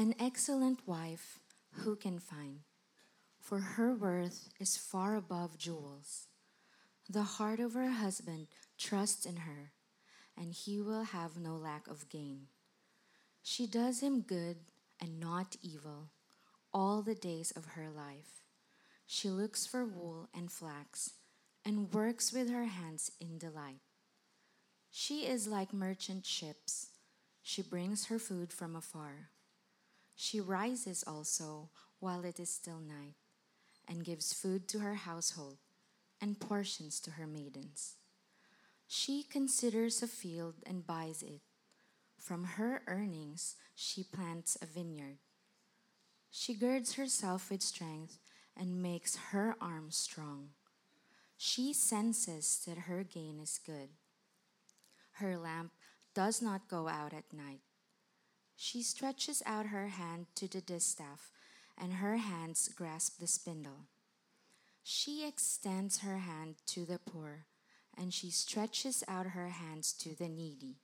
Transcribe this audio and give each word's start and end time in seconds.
An 0.00 0.14
excellent 0.18 0.88
wife 0.88 1.40
who 1.72 1.94
can 1.94 2.20
find? 2.20 2.60
For 3.38 3.58
her 3.58 3.92
worth 3.92 4.48
is 4.58 4.78
far 4.78 5.14
above 5.14 5.58
jewels. 5.58 6.26
The 7.10 7.36
heart 7.36 7.60
of 7.60 7.74
her 7.74 7.90
husband 7.90 8.46
trusts 8.78 9.26
in 9.26 9.36
her, 9.36 9.72
and 10.38 10.54
he 10.54 10.80
will 10.80 11.02
have 11.02 11.36
no 11.36 11.54
lack 11.54 11.86
of 11.86 12.08
gain. 12.08 12.46
She 13.42 13.66
does 13.66 14.00
him 14.00 14.22
good 14.22 14.56
and 14.98 15.20
not 15.20 15.56
evil 15.60 16.08
all 16.72 17.02
the 17.02 17.14
days 17.14 17.50
of 17.50 17.74
her 17.76 17.90
life. 17.94 18.46
She 19.06 19.28
looks 19.28 19.66
for 19.66 19.84
wool 19.84 20.30
and 20.34 20.50
flax 20.50 21.10
and 21.62 21.92
works 21.92 22.32
with 22.32 22.48
her 22.48 22.64
hands 22.64 23.12
in 23.20 23.36
delight. 23.36 23.82
She 24.90 25.26
is 25.26 25.46
like 25.46 25.74
merchant 25.74 26.24
ships. 26.24 26.86
She 27.42 27.60
brings 27.60 28.06
her 28.06 28.18
food 28.18 28.50
from 28.50 28.74
afar. 28.74 29.28
She 30.22 30.38
rises 30.38 31.02
also 31.06 31.70
while 31.98 32.26
it 32.26 32.38
is 32.38 32.52
still 32.52 32.78
night 32.78 33.14
and 33.88 34.04
gives 34.04 34.34
food 34.34 34.68
to 34.68 34.80
her 34.80 34.94
household 34.94 35.56
and 36.20 36.38
portions 36.38 37.00
to 37.00 37.12
her 37.12 37.26
maidens. 37.26 37.96
She 38.86 39.22
considers 39.22 40.02
a 40.02 40.06
field 40.06 40.56
and 40.66 40.86
buys 40.86 41.22
it. 41.22 41.40
From 42.18 42.44
her 42.44 42.82
earnings, 42.86 43.56
she 43.74 44.04
plants 44.04 44.58
a 44.60 44.66
vineyard. 44.66 45.16
She 46.30 46.52
girds 46.52 46.96
herself 46.96 47.50
with 47.50 47.62
strength 47.62 48.18
and 48.54 48.82
makes 48.82 49.16
her 49.32 49.56
arms 49.58 49.96
strong. 49.96 50.50
She 51.38 51.72
senses 51.72 52.62
that 52.66 52.76
her 52.76 53.04
gain 53.04 53.40
is 53.40 53.58
good. 53.64 53.88
Her 55.12 55.38
lamp 55.38 55.72
does 56.14 56.42
not 56.42 56.68
go 56.68 56.88
out 56.88 57.14
at 57.14 57.32
night. 57.32 57.62
She 58.62 58.82
stretches 58.82 59.42
out 59.46 59.68
her 59.68 59.88
hand 59.88 60.26
to 60.34 60.46
the 60.46 60.60
distaff, 60.60 61.30
and 61.78 61.94
her 61.94 62.18
hands 62.18 62.68
grasp 62.68 63.18
the 63.18 63.26
spindle. 63.26 63.86
She 64.82 65.26
extends 65.26 66.00
her 66.00 66.18
hand 66.18 66.56
to 66.66 66.84
the 66.84 66.98
poor, 66.98 67.46
and 67.96 68.12
she 68.12 68.30
stretches 68.30 69.02
out 69.08 69.28
her 69.28 69.48
hands 69.48 69.94
to 69.94 70.14
the 70.14 70.28
needy. 70.28 70.76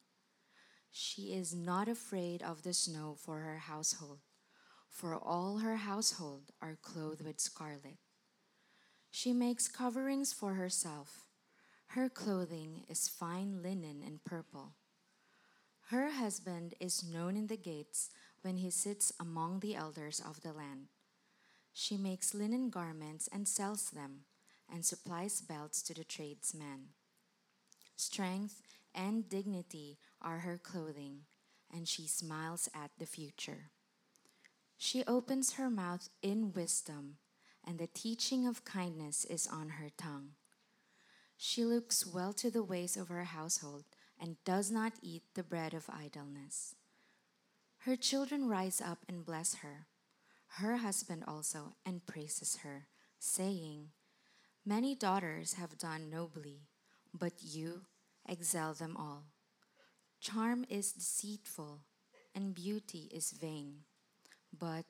She 0.90 1.34
is 1.34 1.54
not 1.54 1.86
afraid 1.86 2.42
of 2.42 2.62
the 2.62 2.72
snow 2.72 3.14
for 3.14 3.40
her 3.40 3.58
household, 3.58 4.20
for 4.88 5.14
all 5.14 5.58
her 5.58 5.76
household 5.76 6.52
are 6.62 6.78
clothed 6.80 7.22
with 7.22 7.38
scarlet. 7.38 7.98
She 9.10 9.34
makes 9.34 9.68
coverings 9.68 10.32
for 10.32 10.54
herself. 10.54 11.26
Her 11.88 12.08
clothing 12.08 12.86
is 12.88 13.06
fine 13.06 13.62
linen 13.62 14.02
and 14.02 14.24
purple. 14.24 14.72
Her 15.90 16.10
husband 16.10 16.74
is 16.80 17.04
known 17.04 17.36
in 17.36 17.46
the 17.46 17.56
gates 17.56 18.10
when 18.42 18.56
he 18.56 18.70
sits 18.70 19.12
among 19.20 19.60
the 19.60 19.76
elders 19.76 20.20
of 20.20 20.40
the 20.40 20.52
land. 20.52 20.88
She 21.72 21.96
makes 21.96 22.34
linen 22.34 22.70
garments 22.70 23.28
and 23.32 23.46
sells 23.46 23.90
them, 23.90 24.24
and 24.68 24.84
supplies 24.84 25.40
belts 25.40 25.82
to 25.82 25.94
the 25.94 26.02
tradesmen. 26.02 26.88
Strength 27.94 28.62
and 28.96 29.28
dignity 29.28 29.98
are 30.20 30.38
her 30.38 30.58
clothing, 30.58 31.20
and 31.72 31.86
she 31.86 32.08
smiles 32.08 32.68
at 32.74 32.90
the 32.98 33.06
future. 33.06 33.70
She 34.76 35.04
opens 35.06 35.52
her 35.52 35.70
mouth 35.70 36.08
in 36.20 36.52
wisdom, 36.52 37.18
and 37.64 37.78
the 37.78 37.86
teaching 37.86 38.44
of 38.44 38.64
kindness 38.64 39.24
is 39.24 39.46
on 39.46 39.68
her 39.68 39.90
tongue. 39.96 40.30
She 41.36 41.64
looks 41.64 42.04
well 42.04 42.32
to 42.32 42.50
the 42.50 42.64
ways 42.64 42.96
of 42.96 43.08
her 43.08 43.24
household 43.24 43.84
and 44.20 44.36
does 44.44 44.70
not 44.70 44.92
eat 45.02 45.22
the 45.34 45.42
bread 45.42 45.74
of 45.74 45.90
idleness. 45.90 46.74
Her 47.78 47.96
children 47.96 48.48
rise 48.48 48.80
up 48.80 48.98
and 49.08 49.24
bless 49.24 49.56
her, 49.56 49.86
her 50.58 50.78
husband 50.78 51.24
also, 51.26 51.76
and 51.84 52.06
praises 52.06 52.58
her, 52.62 52.88
saying, 53.18 53.90
Many 54.64 54.94
daughters 54.94 55.54
have 55.54 55.78
done 55.78 56.10
nobly, 56.10 56.62
but 57.14 57.34
you 57.40 57.82
excel 58.28 58.74
them 58.74 58.96
all. 58.96 59.24
Charm 60.20 60.64
is 60.68 60.92
deceitful, 60.92 61.82
and 62.34 62.54
beauty 62.54 63.08
is 63.14 63.30
vain. 63.30 63.84
But 64.58 64.86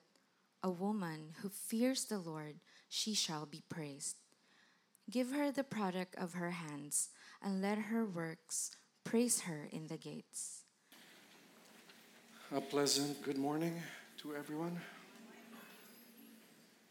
a 0.63 0.71
woman 0.71 1.35
who 1.41 1.49
fears 1.49 2.05
the 2.05 2.17
Lord, 2.17 2.55
she 2.89 3.13
shall 3.13 3.45
be 3.45 3.63
praised. 3.69 4.15
Give 5.09 5.31
her 5.31 5.51
the 5.51 5.63
product 5.63 6.15
of 6.15 6.33
her 6.33 6.51
hands, 6.51 7.09
and 7.41 7.61
let 7.61 7.77
her 7.77 8.05
works 8.05 8.71
praise 9.07 9.39
her 9.39 9.69
in 9.71 9.87
the 9.87 9.95
gates. 9.95 10.63
A 12.53 12.59
pleasant 12.59 13.23
good 13.23 13.37
morning 13.37 13.81
to 14.17 14.35
everyone. 14.35 14.77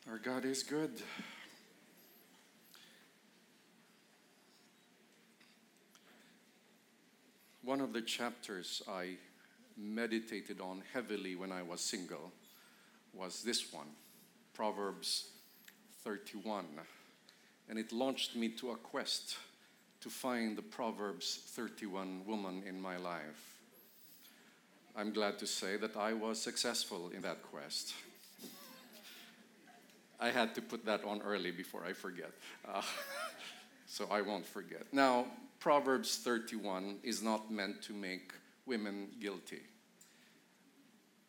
Our 0.09 0.17
God 0.17 0.47
is 0.47 0.63
good. 0.63 1.03
One 7.63 7.83
of 7.83 7.93
the 7.93 8.01
chapters 8.01 8.83
I 8.89 9.19
meditated 9.77 10.59
on 10.59 10.85
heavily 10.95 11.37
when 11.37 11.53
I 11.53 11.61
was 11.61 11.83
single 11.83 12.33
was 13.13 13.43
this 13.43 13.75
one, 13.75 13.89
Proverbs 14.55 15.33
31. 16.03 16.65
And 17.69 17.79
it 17.79 17.93
launched 17.93 18.35
me 18.37 18.49
to 18.57 18.71
a 18.71 18.77
quest 18.77 19.37
to 20.07 20.11
find 20.13 20.57
the 20.57 20.63
Proverbs 20.63 21.41
31 21.49 22.25
woman 22.29 22.63
in 22.65 22.81
my 22.81 22.97
life. 22.97 23.57
I'm 24.97 25.13
glad 25.13 25.37
to 25.41 25.49
say 25.49 25.77
that 25.79 25.97
I 25.97 26.13
was 26.13 26.41
successful 26.41 27.11
in 27.13 27.23
that 27.23 27.43
quest. 27.43 27.93
I 30.21 30.31
had 30.31 30.55
to 30.55 30.63
put 30.63 30.87
that 30.87 31.03
on 31.03 31.23
early 31.23 31.51
before 31.51 31.85
I 31.85 31.93
forget. 31.93 32.31
Uh, 32.73 32.83
so 33.89 34.07
I 34.09 34.21
won't 34.21 34.47
forget. 34.47 34.85
Now, 34.93 35.27
Proverbs 35.59 36.19
31 36.19 36.99
is 37.03 37.21
not 37.21 37.51
meant 37.51 37.83
to 37.83 37.93
make 37.93 38.33
women 38.65 39.09
guilty. 39.21 39.63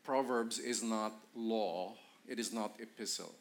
Proverbs 0.03 0.59
is 0.59 0.83
not 0.83 1.13
law, 1.35 1.95
it 2.27 2.37
is 2.37 2.53
not 2.53 2.73
epistle. 2.79 3.33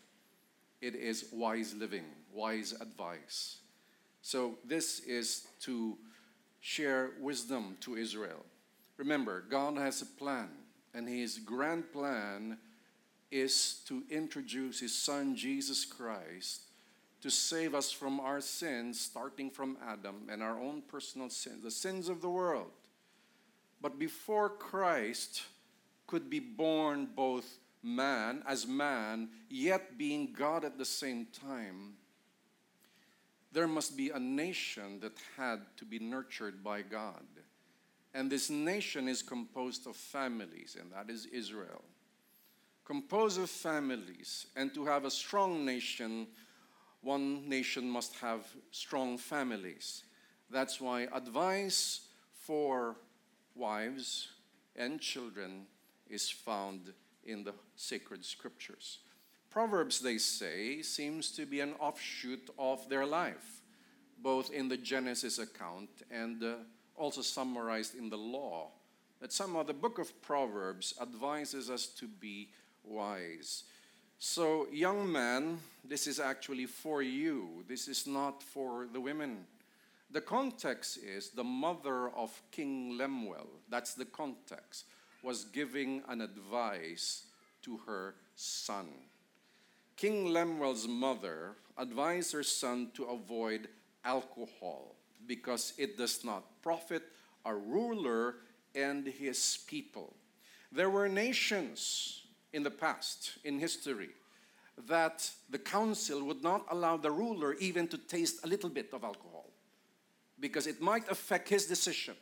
It 0.80 0.94
is 0.94 1.26
wise 1.30 1.74
living, 1.74 2.06
wise 2.32 2.72
advice. 2.80 3.58
So, 4.26 4.58
this 4.64 4.98
is 5.06 5.46
to 5.60 5.96
share 6.58 7.12
wisdom 7.20 7.76
to 7.82 7.94
Israel. 7.94 8.44
Remember, 8.96 9.44
God 9.48 9.78
has 9.78 10.02
a 10.02 10.06
plan, 10.06 10.48
and 10.92 11.08
His 11.08 11.38
grand 11.38 11.92
plan 11.92 12.58
is 13.30 13.82
to 13.86 14.02
introduce 14.10 14.80
His 14.80 14.98
Son, 14.98 15.36
Jesus 15.36 15.84
Christ, 15.84 16.62
to 17.20 17.30
save 17.30 17.72
us 17.72 17.92
from 17.92 18.18
our 18.18 18.40
sins, 18.40 19.00
starting 19.00 19.48
from 19.48 19.78
Adam 19.86 20.22
and 20.28 20.42
our 20.42 20.58
own 20.58 20.82
personal 20.82 21.30
sins, 21.30 21.62
the 21.62 21.70
sins 21.70 22.08
of 22.08 22.20
the 22.20 22.28
world. 22.28 22.72
But 23.80 23.96
before 23.96 24.48
Christ, 24.48 25.44
could 26.08 26.28
be 26.28 26.40
born 26.40 27.10
both 27.14 27.58
man 27.80 28.42
as 28.44 28.66
man, 28.66 29.28
yet 29.48 29.96
being 29.96 30.32
God 30.32 30.64
at 30.64 30.78
the 30.78 30.84
same 30.84 31.26
time, 31.26 31.92
there 33.56 33.66
must 33.66 33.96
be 33.96 34.10
a 34.10 34.18
nation 34.18 35.00
that 35.00 35.16
had 35.34 35.60
to 35.78 35.86
be 35.86 35.98
nurtured 35.98 36.62
by 36.62 36.82
God. 36.82 37.24
And 38.12 38.30
this 38.30 38.50
nation 38.50 39.08
is 39.08 39.22
composed 39.22 39.86
of 39.86 39.96
families, 39.96 40.76
and 40.78 40.92
that 40.92 41.08
is 41.08 41.24
Israel. 41.24 41.82
Composed 42.84 43.40
of 43.40 43.48
families, 43.48 44.48
and 44.56 44.74
to 44.74 44.84
have 44.84 45.06
a 45.06 45.10
strong 45.10 45.64
nation, 45.64 46.26
one 47.00 47.48
nation 47.48 47.88
must 47.88 48.14
have 48.16 48.44
strong 48.72 49.16
families. 49.16 50.04
That's 50.50 50.78
why 50.78 51.08
advice 51.14 52.08
for 52.34 52.96
wives 53.54 54.28
and 54.76 55.00
children 55.00 55.66
is 56.10 56.28
found 56.28 56.92
in 57.24 57.42
the 57.42 57.54
sacred 57.74 58.22
scriptures. 58.22 58.98
Proverbs, 59.56 60.00
they 60.00 60.18
say, 60.18 60.82
seems 60.82 61.30
to 61.30 61.46
be 61.46 61.60
an 61.60 61.72
offshoot 61.80 62.50
of 62.58 62.86
their 62.90 63.06
life, 63.06 63.62
both 64.22 64.52
in 64.52 64.68
the 64.68 64.76
Genesis 64.76 65.38
account 65.38 65.88
and 66.10 66.44
uh, 66.44 66.56
also 66.94 67.22
summarized 67.22 67.94
in 67.94 68.10
the 68.10 68.18
law. 68.18 68.68
That 69.18 69.32
somehow 69.32 69.62
the 69.62 69.72
book 69.72 69.98
of 69.98 70.20
Proverbs 70.20 70.92
advises 71.00 71.70
us 71.70 71.86
to 71.86 72.06
be 72.06 72.50
wise. 72.84 73.64
So, 74.18 74.66
young 74.70 75.10
man, 75.10 75.56
this 75.82 76.06
is 76.06 76.20
actually 76.20 76.66
for 76.66 77.00
you. 77.00 77.64
This 77.66 77.88
is 77.88 78.06
not 78.06 78.42
for 78.42 78.86
the 78.92 79.00
women. 79.00 79.46
The 80.10 80.20
context 80.20 80.98
is 80.98 81.30
the 81.30 81.44
mother 81.44 82.10
of 82.10 82.42
King 82.50 82.98
Lemuel. 82.98 83.48
That's 83.70 83.94
the 83.94 84.04
context 84.04 84.84
was 85.22 85.46
giving 85.46 86.02
an 86.08 86.20
advice 86.20 87.24
to 87.62 87.78
her 87.86 88.16
son. 88.34 88.88
King 89.96 90.26
Lemuel's 90.26 90.86
mother 90.86 91.56
advised 91.78 92.32
her 92.32 92.42
son 92.42 92.90
to 92.94 93.04
avoid 93.04 93.68
alcohol 94.04 94.94
because 95.26 95.72
it 95.78 95.96
does 95.96 96.22
not 96.24 96.44
profit 96.62 97.02
a 97.44 97.54
ruler 97.54 98.36
and 98.74 99.06
his 99.06 99.58
people. 99.66 100.14
There 100.70 100.90
were 100.90 101.08
nations 101.08 102.24
in 102.52 102.62
the 102.62 102.70
past, 102.70 103.38
in 103.44 103.58
history, 103.58 104.10
that 104.86 105.30
the 105.48 105.58
council 105.58 106.22
would 106.24 106.42
not 106.42 106.66
allow 106.70 106.98
the 106.98 107.10
ruler 107.10 107.54
even 107.54 107.88
to 107.88 107.98
taste 107.98 108.44
a 108.44 108.46
little 108.46 108.68
bit 108.68 108.90
of 108.92 109.02
alcohol 109.02 109.50
because 110.38 110.66
it 110.66 110.80
might 110.80 111.10
affect 111.10 111.48
his 111.48 111.66
decision. 111.66 112.14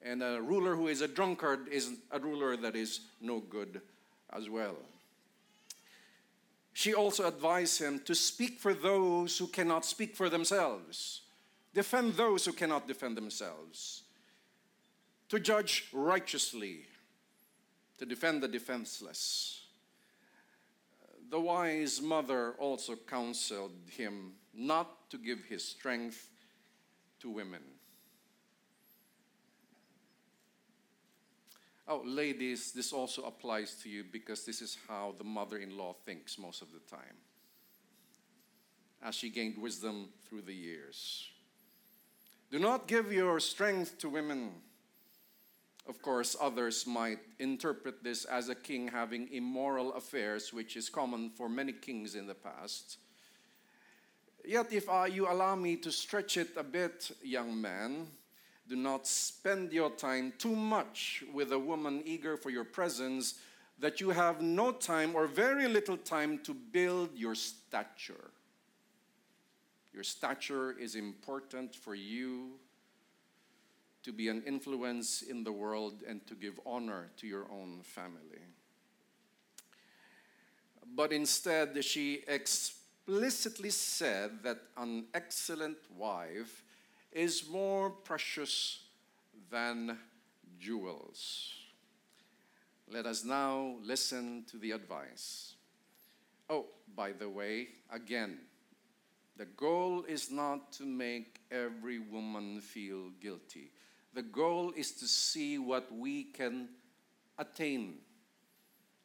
And 0.00 0.22
a 0.22 0.40
ruler 0.40 0.76
who 0.76 0.86
is 0.86 1.00
a 1.00 1.08
drunkard 1.08 1.66
is 1.68 1.90
a 2.12 2.20
ruler 2.20 2.56
that 2.56 2.76
is 2.76 3.00
no 3.20 3.40
good 3.40 3.80
as 4.32 4.48
well. 4.48 4.76
She 6.78 6.94
also 6.94 7.26
advised 7.26 7.80
him 7.80 7.98
to 8.04 8.14
speak 8.14 8.60
for 8.60 8.72
those 8.72 9.36
who 9.36 9.48
cannot 9.48 9.84
speak 9.84 10.14
for 10.14 10.30
themselves, 10.30 11.22
defend 11.74 12.14
those 12.14 12.44
who 12.44 12.52
cannot 12.52 12.86
defend 12.86 13.16
themselves, 13.16 14.04
to 15.28 15.40
judge 15.40 15.88
righteously, 15.92 16.86
to 17.98 18.06
defend 18.06 18.44
the 18.44 18.46
defenseless. 18.46 19.62
The 21.28 21.40
wise 21.40 22.00
mother 22.00 22.52
also 22.60 22.94
counseled 22.94 23.72
him 23.90 24.34
not 24.54 25.10
to 25.10 25.18
give 25.18 25.46
his 25.46 25.64
strength 25.64 26.30
to 27.18 27.28
women. 27.28 27.62
Oh, 31.90 32.02
ladies, 32.04 32.72
this 32.72 32.92
also 32.92 33.22
applies 33.22 33.74
to 33.82 33.88
you 33.88 34.04
because 34.04 34.44
this 34.44 34.60
is 34.60 34.76
how 34.86 35.14
the 35.16 35.24
mother 35.24 35.56
in 35.56 35.74
law 35.74 35.94
thinks 36.04 36.38
most 36.38 36.60
of 36.60 36.68
the 36.70 36.80
time, 36.80 37.16
as 39.02 39.14
she 39.14 39.30
gained 39.30 39.56
wisdom 39.56 40.10
through 40.28 40.42
the 40.42 40.54
years. 40.54 41.30
Do 42.50 42.58
not 42.58 42.88
give 42.88 43.10
your 43.10 43.40
strength 43.40 43.96
to 44.00 44.10
women. 44.10 44.50
Of 45.88 46.02
course, 46.02 46.36
others 46.38 46.86
might 46.86 47.20
interpret 47.38 48.04
this 48.04 48.26
as 48.26 48.50
a 48.50 48.54
king 48.54 48.88
having 48.88 49.32
immoral 49.32 49.94
affairs, 49.94 50.52
which 50.52 50.76
is 50.76 50.90
common 50.90 51.30
for 51.30 51.48
many 51.48 51.72
kings 51.72 52.14
in 52.14 52.26
the 52.26 52.34
past. 52.34 52.98
Yet, 54.44 54.70
if 54.74 54.90
uh, 54.90 55.04
you 55.10 55.26
allow 55.26 55.54
me 55.54 55.76
to 55.76 55.90
stretch 55.90 56.36
it 56.36 56.50
a 56.54 56.62
bit, 56.62 57.10
young 57.22 57.58
man, 57.58 58.08
do 58.68 58.76
not 58.76 59.06
spend 59.06 59.72
your 59.72 59.90
time 59.90 60.32
too 60.38 60.54
much 60.54 61.24
with 61.32 61.52
a 61.52 61.58
woman 61.58 62.02
eager 62.04 62.36
for 62.36 62.50
your 62.50 62.64
presence 62.64 63.34
that 63.78 64.00
you 64.00 64.10
have 64.10 64.42
no 64.42 64.72
time 64.72 65.14
or 65.14 65.26
very 65.26 65.68
little 65.68 65.96
time 65.96 66.38
to 66.38 66.52
build 66.52 67.16
your 67.16 67.34
stature. 67.34 68.30
Your 69.94 70.02
stature 70.02 70.72
is 70.72 70.96
important 70.96 71.74
for 71.74 71.94
you 71.94 72.58
to 74.02 74.12
be 74.12 74.28
an 74.28 74.42
influence 74.46 75.22
in 75.22 75.44
the 75.44 75.52
world 75.52 76.02
and 76.06 76.26
to 76.26 76.34
give 76.34 76.60
honor 76.66 77.10
to 77.16 77.26
your 77.26 77.46
own 77.50 77.80
family. 77.82 78.42
But 80.94 81.12
instead, 81.12 81.84
she 81.84 82.24
explicitly 82.26 83.70
said 83.70 84.42
that 84.42 84.58
an 84.76 85.06
excellent 85.14 85.78
wife 85.96 86.64
is 87.12 87.48
more 87.48 87.90
precious 87.90 88.80
than 89.50 89.98
jewels. 90.58 91.54
Let 92.90 93.06
us 93.06 93.24
now 93.24 93.76
listen 93.82 94.44
to 94.50 94.56
the 94.56 94.72
advice. 94.72 95.54
Oh, 96.48 96.66
by 96.96 97.12
the 97.12 97.28
way, 97.28 97.68
again, 97.92 98.38
the 99.36 99.44
goal 99.44 100.04
is 100.08 100.30
not 100.30 100.72
to 100.72 100.84
make 100.84 101.40
every 101.50 101.98
woman 101.98 102.60
feel 102.60 103.10
guilty. 103.20 103.70
The 104.14 104.22
goal 104.22 104.72
is 104.76 104.92
to 104.92 105.06
see 105.06 105.58
what 105.58 105.94
we 105.94 106.24
can 106.24 106.70
attain. 107.38 107.98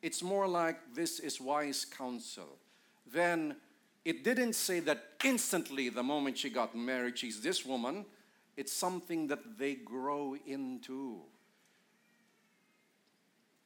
It's 0.02 0.24
more 0.24 0.48
like 0.48 0.96
this 0.96 1.20
is 1.20 1.40
wise 1.40 1.86
counsel. 1.86 2.58
Then 3.06 3.58
it 4.06 4.24
didn't 4.24 4.54
say 4.54 4.80
that 4.82 5.04
instantly, 5.24 5.90
the 5.90 6.04
moment 6.04 6.38
she 6.38 6.50
got 6.50 6.76
married, 6.76 7.18
she's 7.18 7.42
this 7.42 7.66
woman. 7.66 8.06
It's 8.58 8.74
something 8.74 9.28
that 9.28 9.58
they 9.58 9.76
grow 9.76 10.36
into. 10.46 11.22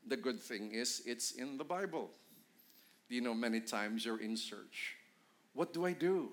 The 0.06 0.18
good 0.18 0.40
thing 0.40 0.72
is, 0.72 1.02
it's 1.06 1.32
in 1.32 1.58
the 1.58 1.64
Bible. 1.64 2.10
You 3.10 3.22
know, 3.22 3.34
many 3.34 3.60
times 3.62 4.06
you're 4.06 4.22
in 4.22 4.38
search. 4.38 4.96
What 5.54 5.74
do 5.74 5.86
I 5.86 5.94
do? 5.94 6.30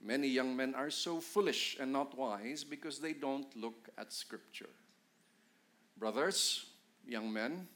Many 0.00 0.28
young 0.28 0.54
men 0.54 0.74
are 0.74 0.90
so 0.90 1.20
foolish 1.20 1.76
and 1.80 1.92
not 1.92 2.16
wise 2.16 2.62
because 2.62 2.98
they 2.98 3.14
don't 3.14 3.54
look 3.56 3.88
at 3.98 4.12
Scripture. 4.12 4.68
Brothers, 5.96 6.66
young 7.06 7.32
men, 7.32 7.66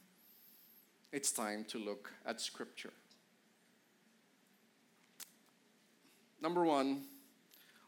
it's 1.11 1.31
time 1.31 1.65
to 1.69 1.79
look 1.79 2.11
at 2.25 2.39
Scripture. 2.39 2.93
Number 6.41 6.63
one, 6.63 7.03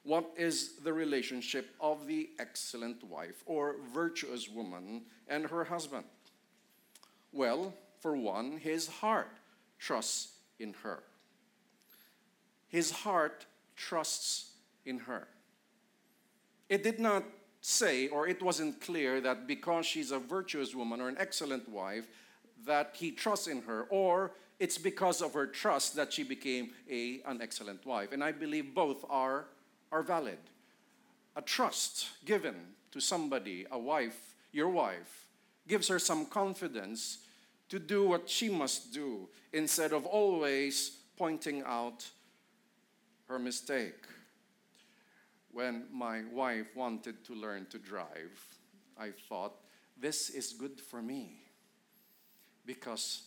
what 0.03 0.31
is 0.36 0.74
the 0.83 0.94
relationship 0.94 1.75
of 1.80 2.07
the 2.07 2.30
excellent 2.39 3.03
wife 3.03 3.44
or 3.45 3.75
virtuous 3.94 4.50
woman 4.50 5.03
and 5.27 5.45
her 5.45 5.63
husband? 5.63 6.06
Well, 7.31 7.74
for 8.00 8.15
one, 8.15 8.57
his 8.57 8.88
heart 8.88 9.38
trusts 9.77 10.33
in 10.59 10.74
her. 10.83 11.03
His 12.68 12.92
heart 12.92 13.45
trusts 13.75 14.51
in 14.86 15.00
her. 15.00 15.27
It 16.68 16.83
did 16.83 17.00
not 17.00 17.24
say, 17.62 18.07
or 18.07 18.27
it 18.27 18.42
wasn't 18.42 18.81
clear, 18.81 19.21
that 19.21 19.45
because 19.45 19.86
she's 19.86 20.12
a 20.12 20.19
virtuous 20.19 20.74
woman 20.74 21.00
or 21.00 21.09
an 21.09 21.18
excellent 21.19 21.69
wife, 21.69 22.07
that 22.65 22.95
he 22.98 23.12
trusts 23.12 23.48
in 23.48 23.62
her, 23.63 23.83
or 23.89 24.31
it's 24.62 24.78
because 24.78 25.24
of 25.24 25.34
her 25.34 25.48
trust 25.48 25.96
that 25.96 26.13
she 26.13 26.22
became 26.22 26.69
a, 26.88 27.19
an 27.25 27.42
excellent 27.42 27.84
wife. 27.84 28.12
And 28.12 28.24
I 28.24 28.31
believe 28.31 28.75
both 28.75 29.04
are, 29.10 29.46
are 29.92 30.04
valid. 30.04 30.38
A 31.36 31.42
trust 31.42 32.10
given 32.25 32.54
to 32.92 33.00
somebody, 33.00 33.66
a 33.72 33.80
wife, 33.80 34.36
your 34.52 34.69
wife, 34.69 35.25
gives 35.68 35.88
her 35.88 35.98
some 35.98 36.28
confidence 36.28 37.25
to 37.69 37.80
do 37.80 38.08
what 38.08 38.30
she 38.30 38.50
must 38.50 38.94
do 38.94 39.28
instead 39.52 39.94
of 39.94 40.06
always 40.06 40.92
pointing 41.18 41.63
out 41.66 42.08
her 43.30 43.40
mistake. 43.40 44.06
When 45.52 45.86
my 45.92 46.22
wife 46.31 46.68
wanted 46.75 47.25
to 47.25 47.34
learn 47.34 47.66
to 47.72 47.80
drive, 47.80 48.46
I 48.96 49.10
thought, 49.28 49.56
this 50.00 50.30
is 50.30 50.54
good 50.54 50.80
for 50.80 51.02
me 51.02 51.40
because 52.63 53.24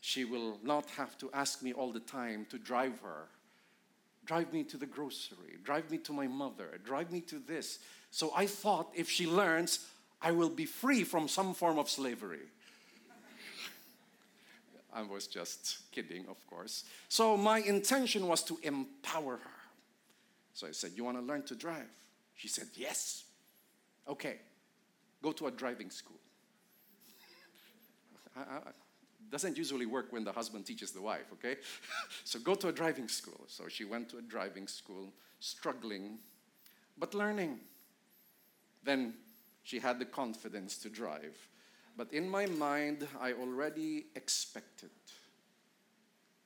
she 0.00 0.24
will 0.24 0.58
not 0.62 0.86
have 0.90 1.18
to 1.18 1.30
ask 1.32 1.62
me 1.62 1.72
all 1.72 1.92
the 1.92 2.00
time 2.00 2.46
to 2.50 2.58
drive 2.58 3.00
her. 3.00 3.28
Drive 4.24 4.52
me 4.52 4.62
to 4.64 4.76
the 4.76 4.86
grocery, 4.86 5.56
drive 5.64 5.90
me 5.90 5.98
to 5.98 6.12
my 6.12 6.26
mother, 6.26 6.78
drive 6.84 7.10
me 7.10 7.20
to 7.22 7.38
this. 7.38 7.78
So 8.10 8.30
I 8.36 8.46
thought 8.46 8.90
if 8.94 9.08
she 9.08 9.26
learns, 9.26 9.86
I 10.20 10.32
will 10.32 10.50
be 10.50 10.66
free 10.66 11.02
from 11.04 11.28
some 11.28 11.54
form 11.54 11.78
of 11.78 11.88
slavery. 11.88 12.46
I 14.92 15.02
was 15.02 15.26
just 15.26 15.90
kidding, 15.92 16.26
of 16.28 16.44
course. 16.46 16.84
So 17.08 17.36
my 17.36 17.60
intention 17.60 18.26
was 18.26 18.42
to 18.44 18.58
empower 18.62 19.36
her. 19.36 19.58
So 20.54 20.66
I 20.66 20.72
said, 20.72 20.92
You 20.94 21.04
want 21.04 21.18
to 21.18 21.22
learn 21.22 21.42
to 21.44 21.54
drive? 21.54 21.90
She 22.34 22.48
said, 22.48 22.66
Yes. 22.74 23.24
Okay, 24.08 24.36
go 25.22 25.32
to 25.32 25.46
a 25.46 25.50
driving 25.50 25.90
school. 25.90 26.18
I, 28.36 28.40
I, 28.40 28.60
doesn't 29.30 29.58
usually 29.58 29.86
work 29.86 30.12
when 30.12 30.24
the 30.24 30.32
husband 30.32 30.66
teaches 30.66 30.92
the 30.92 31.02
wife, 31.02 31.26
okay? 31.32 31.56
so 32.24 32.38
go 32.38 32.54
to 32.54 32.68
a 32.68 32.72
driving 32.72 33.08
school. 33.08 33.44
So 33.46 33.68
she 33.68 33.84
went 33.84 34.08
to 34.10 34.18
a 34.18 34.22
driving 34.22 34.66
school, 34.66 35.12
struggling, 35.40 36.18
but 36.96 37.14
learning. 37.14 37.60
Then 38.84 39.14
she 39.62 39.78
had 39.78 39.98
the 39.98 40.04
confidence 40.04 40.78
to 40.78 40.88
drive. 40.88 41.36
But 41.96 42.12
in 42.12 42.28
my 42.28 42.46
mind, 42.46 43.06
I 43.20 43.32
already 43.32 44.06
expected 44.14 44.90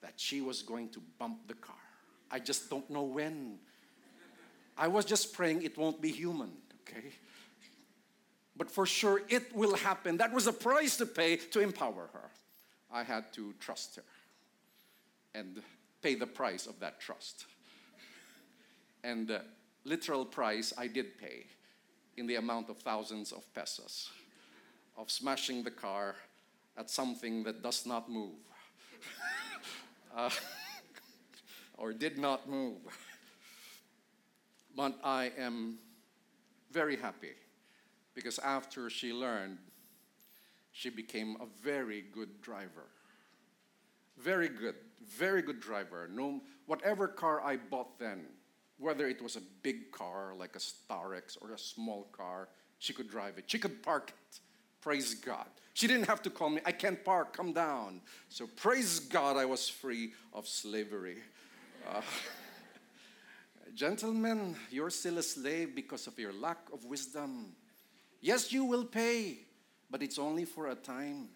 that 0.00 0.14
she 0.16 0.40
was 0.40 0.62
going 0.62 0.88
to 0.90 1.02
bump 1.18 1.46
the 1.46 1.54
car. 1.54 1.76
I 2.30 2.38
just 2.38 2.68
don't 2.68 2.88
know 2.90 3.02
when. 3.02 3.58
I 4.76 4.88
was 4.88 5.04
just 5.04 5.34
praying 5.34 5.62
it 5.62 5.76
won't 5.76 6.00
be 6.00 6.10
human, 6.10 6.50
okay? 6.80 7.12
But 8.56 8.70
for 8.70 8.86
sure 8.86 9.22
it 9.28 9.54
will 9.54 9.76
happen. 9.76 10.16
That 10.16 10.32
was 10.32 10.46
a 10.46 10.52
price 10.52 10.96
to 10.96 11.06
pay 11.06 11.36
to 11.36 11.60
empower 11.60 12.08
her. 12.12 12.30
I 12.92 13.02
had 13.02 13.32
to 13.34 13.54
trust 13.58 13.96
her 13.96 14.02
and 15.34 15.62
pay 16.02 16.14
the 16.14 16.26
price 16.26 16.66
of 16.66 16.78
that 16.80 17.00
trust. 17.00 17.46
And 19.02 19.26
the 19.26 19.42
literal 19.84 20.24
price 20.24 20.72
I 20.76 20.86
did 20.86 21.18
pay 21.18 21.46
in 22.16 22.26
the 22.26 22.36
amount 22.36 22.68
of 22.68 22.78
thousands 22.78 23.32
of 23.32 23.52
pesos 23.54 24.10
of 24.96 25.10
smashing 25.10 25.62
the 25.62 25.70
car 25.70 26.14
at 26.76 26.90
something 26.90 27.42
that 27.44 27.62
does 27.62 27.86
not 27.86 28.10
move 28.10 28.38
uh, 30.16 30.30
or 31.78 31.92
did 31.92 32.18
not 32.18 32.48
move. 32.48 32.80
But 34.76 34.98
I 35.02 35.32
am 35.38 35.78
very 36.70 36.96
happy 36.96 37.32
because 38.14 38.38
after 38.38 38.88
she 38.90 39.12
learned 39.12 39.58
she 40.72 40.90
became 40.90 41.36
a 41.40 41.46
very 41.62 42.04
good 42.12 42.40
driver. 42.40 42.88
Very 44.18 44.48
good, 44.48 44.74
very 45.06 45.42
good 45.42 45.60
driver. 45.60 46.08
No, 46.12 46.40
whatever 46.66 47.06
car 47.08 47.40
I 47.42 47.56
bought 47.56 47.98
then, 47.98 48.24
whether 48.78 49.06
it 49.06 49.22
was 49.22 49.36
a 49.36 49.42
big 49.62 49.92
car 49.92 50.34
like 50.36 50.56
a 50.56 50.58
Starex 50.58 51.36
or 51.40 51.52
a 51.52 51.58
small 51.58 52.04
car, 52.12 52.48
she 52.78 52.92
could 52.92 53.08
drive 53.08 53.38
it. 53.38 53.44
She 53.46 53.58
could 53.58 53.82
park 53.82 54.10
it. 54.10 54.40
Praise 54.80 55.14
God. 55.14 55.46
She 55.74 55.86
didn't 55.86 56.08
have 56.08 56.22
to 56.22 56.30
call 56.30 56.50
me, 56.50 56.60
I 56.66 56.72
can't 56.72 57.02
park, 57.04 57.34
come 57.36 57.52
down. 57.52 58.00
So 58.28 58.46
praise 58.46 58.98
God, 58.98 59.36
I 59.36 59.44
was 59.44 59.68
free 59.68 60.12
of 60.32 60.46
slavery. 60.46 61.18
Uh, 61.88 62.00
gentlemen, 63.74 64.56
you're 64.70 64.90
still 64.90 65.18
a 65.18 65.22
slave 65.22 65.74
because 65.74 66.06
of 66.06 66.18
your 66.18 66.32
lack 66.32 66.58
of 66.72 66.84
wisdom. 66.84 67.54
Yes, 68.20 68.52
you 68.52 68.64
will 68.64 68.84
pay, 68.84 69.38
but 69.92 70.02
it's 70.02 70.18
only 70.18 70.44
for 70.44 70.68
a 70.68 70.74
time. 70.74 71.28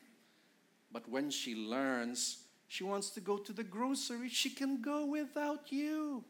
But 0.91 1.09
when 1.09 1.31
she 1.31 1.55
learns 1.55 2.39
she 2.69 2.85
wants 2.85 3.11
to 3.11 3.21
go 3.21 3.37
to 3.37 3.53
the 3.53 3.63
grocery, 3.63 4.29
she 4.29 4.51
can 4.51 4.83
go 4.83 5.07
without 5.07 5.71
you. 5.71 6.25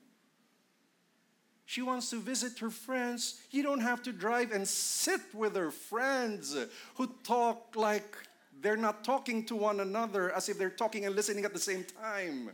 She 1.65 1.83
wants 1.83 2.11
to 2.11 2.21
visit 2.21 2.59
her 2.59 2.71
friends. 2.71 3.41
You 3.51 3.63
don't 3.63 3.81
have 3.81 4.03
to 4.03 4.13
drive 4.13 4.53
and 4.53 4.69
sit 4.69 5.21
with 5.35 5.57
her 5.57 5.71
friends 5.71 6.57
who 6.95 7.11
talk 7.25 7.75
like 7.75 8.17
they're 8.61 8.77
not 8.77 9.03
talking 9.03 9.45
to 9.47 9.57
one 9.57 9.81
another 9.81 10.31
as 10.31 10.49
if 10.49 10.59
they're 10.59 10.71
talking 10.71 11.07
and 11.07 11.17
listening 11.17 11.45
at 11.45 11.53
the 11.53 11.59
same 11.59 11.85
time. 11.85 12.51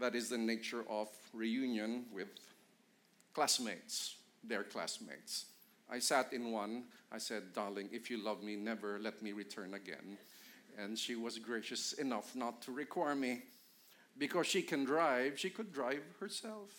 That 0.00 0.14
is 0.14 0.30
the 0.30 0.38
nature 0.38 0.84
of 0.88 1.08
reunion 1.32 2.06
with 2.12 2.28
classmates, 3.34 4.16
their 4.42 4.64
classmates. 4.64 5.44
I 5.90 5.98
sat 5.98 6.32
in 6.32 6.52
one. 6.52 6.84
I 7.10 7.18
said, 7.18 7.52
Darling, 7.52 7.88
if 7.92 8.10
you 8.10 8.22
love 8.22 8.42
me, 8.42 8.54
never 8.54 8.98
let 9.00 9.20
me 9.22 9.32
return 9.32 9.74
again. 9.74 10.16
And 10.78 10.96
she 10.96 11.16
was 11.16 11.38
gracious 11.38 11.92
enough 11.94 12.36
not 12.36 12.62
to 12.62 12.72
require 12.72 13.16
me. 13.16 13.42
Because 14.16 14.46
she 14.46 14.62
can 14.62 14.84
drive, 14.84 15.38
she 15.38 15.50
could 15.50 15.72
drive 15.72 16.02
herself. 16.20 16.70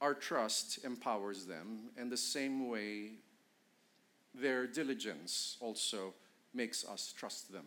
Our 0.00 0.14
trust 0.14 0.84
empowers 0.84 1.46
them, 1.46 1.90
and 1.96 2.12
the 2.12 2.16
same 2.16 2.68
way, 2.68 3.12
their 4.34 4.66
diligence 4.66 5.56
also 5.60 6.12
makes 6.52 6.84
us 6.84 7.14
trust 7.16 7.50
them 7.50 7.64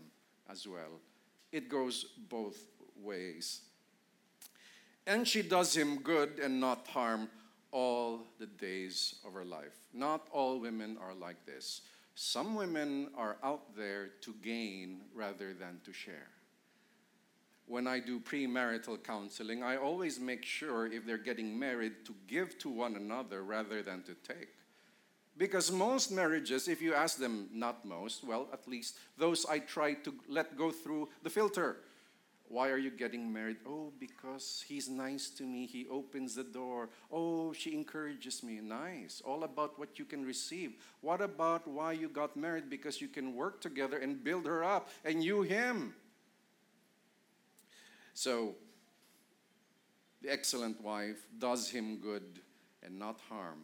as 0.50 0.68
well. 0.68 1.02
It 1.52 1.70
goes 1.70 2.06
both 2.30 2.60
ways. 3.02 3.62
And 5.08 5.28
she 5.28 5.42
does 5.42 5.76
him 5.76 5.98
good 5.98 6.40
and 6.40 6.60
not 6.60 6.88
harm 6.88 7.30
all 7.72 8.22
the 8.40 8.46
days 8.46 9.16
of 9.26 9.34
her 9.34 9.46
life. 9.46 9.76
Not 9.94 10.28
all 10.32 10.60
women 10.60 10.98
are 11.02 11.14
like 11.14 11.46
this. 11.46 11.82
Some 12.16 12.56
women 12.56 13.10
are 13.16 13.38
out 13.44 13.76
there 13.78 14.10
to 14.22 14.34
gain 14.44 15.02
rather 15.16 15.54
than 15.54 15.80
to 15.86 15.94
share 15.94 16.30
when 17.70 17.86
I 17.86 18.00
do 18.00 18.20
premarital 18.20 19.04
counseling, 19.04 19.62
I 19.62 19.78
always 19.78 20.20
make 20.20 20.44
sure 20.44 20.88
if 20.88 21.06
they're 21.06 21.20
getting 21.20 21.58
married 21.58 22.04
to 22.06 22.16
give 22.28 22.58
to 22.60 22.70
one 22.70 22.96
another 22.96 23.44
rather 23.44 23.84
than 23.84 24.02
to 24.04 24.16
take. 24.16 24.50
Because 25.38 25.72
most 25.72 26.12
marriages, 26.12 26.68
if 26.68 26.82
you 26.82 26.96
ask 26.96 27.20
them, 27.20 27.48
not 27.54 27.86
most, 27.86 28.24
well, 28.24 28.48
at 28.52 28.68
least 28.68 28.98
those 29.18 29.46
I 29.46 29.60
try 29.60 29.94
to 29.94 30.14
let 30.28 30.58
go 30.58 30.72
through 30.72 31.10
the 31.22 31.30
filter. 31.30 31.78
Why 32.50 32.70
are 32.70 32.80
you 32.80 32.90
getting 32.90 33.32
married? 33.32 33.58
Oh, 33.66 33.94
because 34.00 34.66
he's 34.68 34.90
nice 34.90 35.30
to 35.30 35.44
me. 35.44 35.68
He 35.68 35.88
opens 35.88 36.34
the 36.34 36.44
door. 36.44 36.90
Oh, 37.12 37.54
she 37.54 37.76
encourages 37.76 38.42
me. 38.42 38.60
Nice. 38.60 39.22
All 39.24 39.44
about 39.44 39.78
what 39.78 40.00
you 40.00 40.06
can 40.06 40.26
receive. 40.26 40.74
What 41.02 41.22
about 41.22 41.68
why 41.68 41.92
you 41.92 42.10
got 42.10 42.36
married? 42.36 42.68
Because 42.68 43.02
you 43.02 43.08
can 43.08 43.36
work 43.36 43.62
together 43.62 44.00
and 44.00 44.24
build 44.24 44.48
her 44.48 44.64
up, 44.64 44.90
and 45.06 45.24
you 45.24 45.44
him. 45.44 45.94
So, 48.16 48.56
the 50.24 50.32
excellent 50.32 50.82
wife 50.82 51.28
does 51.38 51.70
him 51.70 51.98
good 51.98 52.42
and 52.82 52.98
not 52.98 53.20
harm 53.30 53.60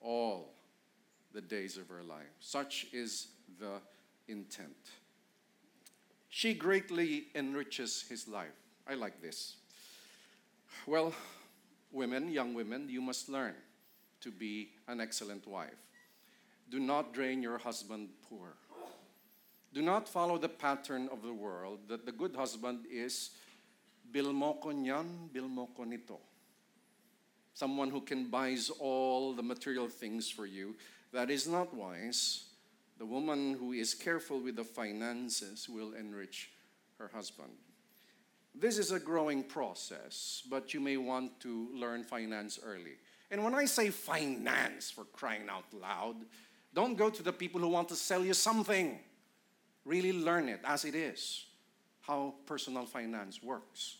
all 0.00 0.54
the 1.34 1.42
days 1.42 1.76
of 1.76 1.88
her 1.88 2.02
life. 2.02 2.32
Such 2.40 2.86
is 2.94 3.28
the 3.60 3.80
intent. 4.26 4.90
She 6.36 6.52
greatly 6.52 7.26
enriches 7.36 8.06
his 8.08 8.26
life. 8.26 8.58
I 8.88 8.94
like 8.94 9.22
this. 9.22 9.54
Well, 10.84 11.14
women, 11.92 12.28
young 12.28 12.54
women, 12.54 12.88
you 12.88 13.00
must 13.00 13.28
learn 13.28 13.54
to 14.20 14.32
be 14.32 14.70
an 14.88 15.00
excellent 15.00 15.46
wife. 15.46 15.78
Do 16.68 16.80
not 16.80 17.14
drain 17.14 17.40
your 17.40 17.58
husband 17.58 18.08
poor. 18.28 18.56
Do 19.72 19.80
not 19.80 20.08
follow 20.08 20.36
the 20.36 20.48
pattern 20.48 21.08
of 21.12 21.22
the 21.22 21.32
world 21.32 21.86
that 21.86 22.04
the 22.04 22.10
good 22.10 22.34
husband 22.34 22.80
is 22.90 23.30
bil 24.10 24.32
mo 24.32 24.54
ko 24.60 24.70
nyan, 24.70 25.32
bil 25.32 25.46
mo 25.46 25.68
ko 25.76 25.84
nito. 25.84 26.18
Someone 27.54 27.90
who 27.90 28.00
can 28.00 28.28
buys 28.28 28.70
all 28.80 29.34
the 29.34 29.42
material 29.44 29.86
things 29.86 30.28
for 30.28 30.46
you. 30.46 30.74
That 31.12 31.30
is 31.30 31.46
not 31.46 31.72
wise. 31.72 32.46
The 32.98 33.06
woman 33.06 33.54
who 33.54 33.72
is 33.72 33.94
careful 33.94 34.40
with 34.40 34.56
the 34.56 34.64
finances 34.64 35.68
will 35.68 35.94
enrich 35.94 36.50
her 36.98 37.10
husband. 37.12 37.52
This 38.54 38.78
is 38.78 38.92
a 38.92 39.00
growing 39.00 39.42
process, 39.42 40.42
but 40.48 40.72
you 40.72 40.80
may 40.80 40.96
want 40.96 41.40
to 41.40 41.68
learn 41.74 42.04
finance 42.04 42.60
early. 42.64 42.96
And 43.30 43.42
when 43.42 43.54
I 43.54 43.64
say 43.64 43.90
finance, 43.90 44.92
for 44.92 45.04
crying 45.04 45.48
out 45.50 45.64
loud, 45.72 46.16
don't 46.72 46.96
go 46.96 47.10
to 47.10 47.22
the 47.22 47.32
people 47.32 47.60
who 47.60 47.68
want 47.68 47.88
to 47.88 47.96
sell 47.96 48.24
you 48.24 48.34
something. 48.34 48.98
Really 49.84 50.12
learn 50.12 50.48
it 50.48 50.60
as 50.64 50.84
it 50.84 50.94
is, 50.94 51.46
how 52.00 52.34
personal 52.46 52.86
finance 52.86 53.42
works. 53.42 53.96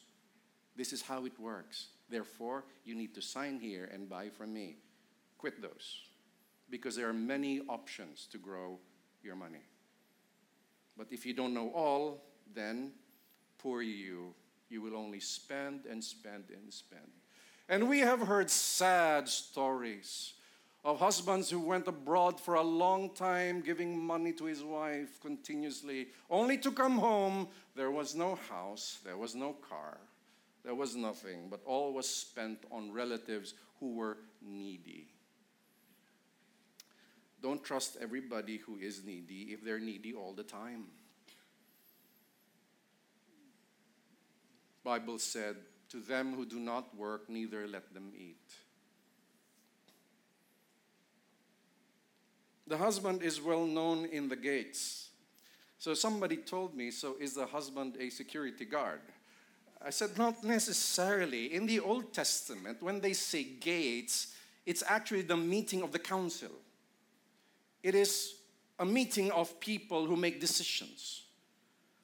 This 0.76 0.92
is 0.92 1.02
how 1.02 1.24
it 1.24 1.38
works. 1.38 1.88
Therefore, 2.08 2.64
you 2.84 2.94
need 2.94 3.14
to 3.14 3.22
sign 3.22 3.58
here 3.58 3.90
and 3.92 4.08
buy 4.08 4.28
from 4.28 4.54
me. 4.54 4.76
Quit 5.36 5.60
those. 5.60 6.00
Because 6.70 6.96
there 6.96 7.08
are 7.08 7.14
many 7.14 7.60
options 7.68 8.26
to 8.32 8.38
grow 8.38 8.78
your 9.22 9.36
money. 9.36 9.62
But 10.96 11.08
if 11.10 11.26
you 11.26 11.34
don't 11.34 11.54
know 11.54 11.70
all, 11.70 12.24
then 12.54 12.92
poor 13.58 13.82
you. 13.82 14.34
You 14.68 14.82
will 14.82 14.96
only 14.96 15.20
spend 15.20 15.86
and 15.86 16.02
spend 16.02 16.44
and 16.50 16.72
spend. 16.72 17.10
And 17.68 17.88
we 17.88 18.00
have 18.00 18.20
heard 18.20 18.50
sad 18.50 19.28
stories 19.28 20.34
of 20.84 21.00
husbands 21.00 21.48
who 21.48 21.60
went 21.60 21.88
abroad 21.88 22.38
for 22.38 22.54
a 22.54 22.62
long 22.62 23.14
time 23.14 23.62
giving 23.62 23.98
money 23.98 24.32
to 24.32 24.44
his 24.44 24.62
wife 24.62 25.18
continuously, 25.20 26.08
only 26.28 26.58
to 26.58 26.70
come 26.70 26.98
home. 26.98 27.48
There 27.74 27.90
was 27.90 28.14
no 28.14 28.34
house, 28.50 28.98
there 29.04 29.16
was 29.16 29.34
no 29.34 29.52
car. 29.52 29.98
There 30.62 30.74
was 30.74 30.96
nothing, 30.96 31.48
but 31.50 31.60
all 31.66 31.92
was 31.92 32.08
spent 32.08 32.58
on 32.70 32.92
relatives 32.92 33.54
who 33.80 33.94
were 33.94 34.16
needy. 34.42 35.08
Don't 37.44 37.62
trust 37.62 37.98
everybody 38.00 38.56
who 38.56 38.78
is 38.78 39.04
needy 39.04 39.52
if 39.52 39.62
they're 39.62 39.78
needy 39.78 40.14
all 40.14 40.32
the 40.32 40.42
time. 40.42 40.86
Bible 44.82 45.18
said, 45.18 45.56
"To 45.90 46.00
them 46.00 46.32
who 46.32 46.46
do 46.46 46.58
not 46.58 46.96
work, 46.96 47.28
neither 47.28 47.68
let 47.68 47.92
them 47.92 48.14
eat." 48.16 48.54
The 52.66 52.78
husband 52.78 53.22
is 53.22 53.42
well 53.42 53.66
known 53.66 54.06
in 54.06 54.28
the 54.28 54.36
gates. 54.36 55.10
So 55.78 55.92
somebody 55.92 56.38
told 56.38 56.74
me, 56.74 56.90
so 56.90 57.14
is 57.16 57.34
the 57.34 57.44
husband 57.44 57.98
a 58.00 58.08
security 58.08 58.64
guard? 58.64 59.02
I 59.82 59.90
said, 59.90 60.16
not 60.16 60.42
necessarily. 60.42 61.52
In 61.52 61.66
the 61.66 61.80
Old 61.80 62.14
Testament, 62.14 62.82
when 62.82 63.02
they 63.02 63.12
say 63.12 63.44
gates, 63.44 64.34
it's 64.64 64.82
actually 64.86 65.20
the 65.20 65.36
meeting 65.36 65.82
of 65.82 65.92
the 65.92 65.98
council. 65.98 66.63
It 67.84 67.94
is 67.94 68.36
a 68.78 68.86
meeting 68.86 69.30
of 69.30 69.60
people 69.60 70.06
who 70.06 70.16
make 70.16 70.40
decisions. 70.40 71.24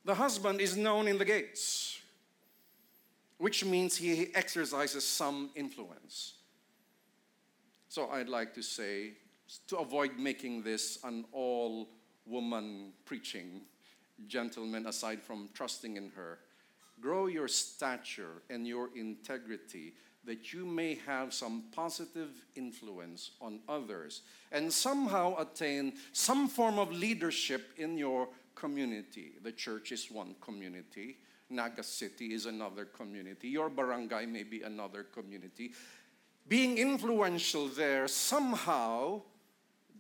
The 0.04 0.14
husband 0.14 0.60
is 0.60 0.76
known 0.76 1.08
in 1.08 1.16
the 1.16 1.24
gates, 1.24 1.98
which 3.38 3.64
means 3.64 3.96
he 3.96 4.28
exercises 4.34 5.06
some 5.06 5.50
influence. 5.56 6.34
So 7.88 8.10
I'd 8.10 8.28
like 8.28 8.52
to 8.54 8.62
say, 8.62 9.14
to 9.68 9.78
avoid 9.78 10.18
making 10.18 10.62
this 10.62 10.98
an 11.02 11.24
all 11.32 11.88
woman 12.26 12.92
preaching, 13.06 13.62
gentlemen, 14.26 14.86
aside 14.86 15.22
from 15.22 15.48
trusting 15.54 15.96
in 15.96 16.10
her, 16.10 16.40
grow 17.00 17.26
your 17.26 17.48
stature 17.48 18.42
and 18.50 18.66
your 18.66 18.90
integrity 18.94 19.94
that 20.24 20.52
you 20.52 20.66
may 20.66 20.98
have 21.06 21.32
some 21.32 21.64
positive 21.72 22.30
influence 22.54 23.32
on 23.40 23.60
others 23.68 24.22
and 24.52 24.72
somehow 24.72 25.36
attain 25.38 25.94
some 26.12 26.48
form 26.48 26.78
of 26.78 26.92
leadership 26.92 27.72
in 27.78 27.96
your 27.96 28.28
community. 28.54 29.32
The 29.42 29.52
church 29.52 29.92
is 29.92 30.10
one 30.10 30.34
community, 30.40 31.18
Naga 31.48 31.82
City 31.82 32.34
is 32.34 32.46
another 32.46 32.84
community, 32.84 33.48
your 33.48 33.70
barangay 33.70 34.26
may 34.26 34.42
be 34.42 34.62
another 34.62 35.04
community. 35.04 35.72
Being 36.46 36.78
influential 36.78 37.68
there 37.68 38.06
somehow 38.08 39.22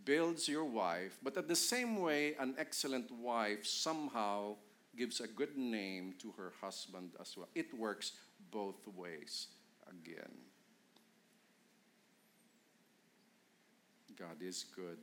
builds 0.04 0.48
your 0.48 0.64
wife, 0.64 1.18
but 1.22 1.36
at 1.36 1.48
the 1.48 1.56
same 1.56 2.00
way, 2.00 2.34
an 2.38 2.54
excellent 2.58 3.10
wife 3.10 3.66
somehow 3.66 4.56
gives 4.96 5.20
a 5.20 5.28
good 5.28 5.56
name 5.56 6.14
to 6.18 6.32
her 6.36 6.52
husband 6.60 7.12
as 7.20 7.36
well. 7.36 7.48
It 7.54 7.72
works 7.72 8.12
both 8.50 8.86
ways 8.88 9.46
again. 9.90 10.32
God 14.18 14.42
is 14.42 14.64
good. 14.74 14.98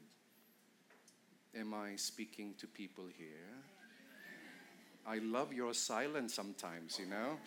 Am 1.55 1.73
I 1.73 1.95
speaking 1.95 2.53
to 2.59 2.67
people 2.67 3.05
here? 3.17 3.27
I 5.05 5.19
love 5.19 5.53
your 5.53 5.73
silence 5.73 6.33
sometimes, 6.33 6.99
you 6.99 7.05
know. 7.05 7.37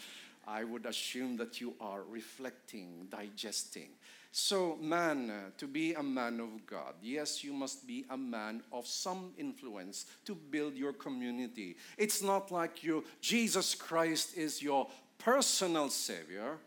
I 0.46 0.64
would 0.64 0.86
assume 0.86 1.36
that 1.36 1.60
you 1.60 1.74
are 1.80 2.02
reflecting, 2.02 3.06
digesting. 3.10 3.90
So, 4.32 4.78
man, 4.80 5.30
uh, 5.30 5.50
to 5.58 5.66
be 5.66 5.94
a 5.94 6.02
man 6.02 6.40
of 6.40 6.64
God, 6.64 6.94
yes, 7.02 7.44
you 7.44 7.52
must 7.52 7.86
be 7.86 8.06
a 8.10 8.16
man 8.16 8.62
of 8.72 8.86
some 8.86 9.32
influence 9.36 10.06
to 10.24 10.34
build 10.34 10.76
your 10.76 10.92
community. 10.92 11.76
It's 11.98 12.22
not 12.22 12.50
like 12.50 12.82
you, 12.82 13.04
Jesus 13.20 13.74
Christ 13.74 14.36
is 14.36 14.62
your 14.62 14.88
personal 15.18 15.90
Savior, 15.90 16.58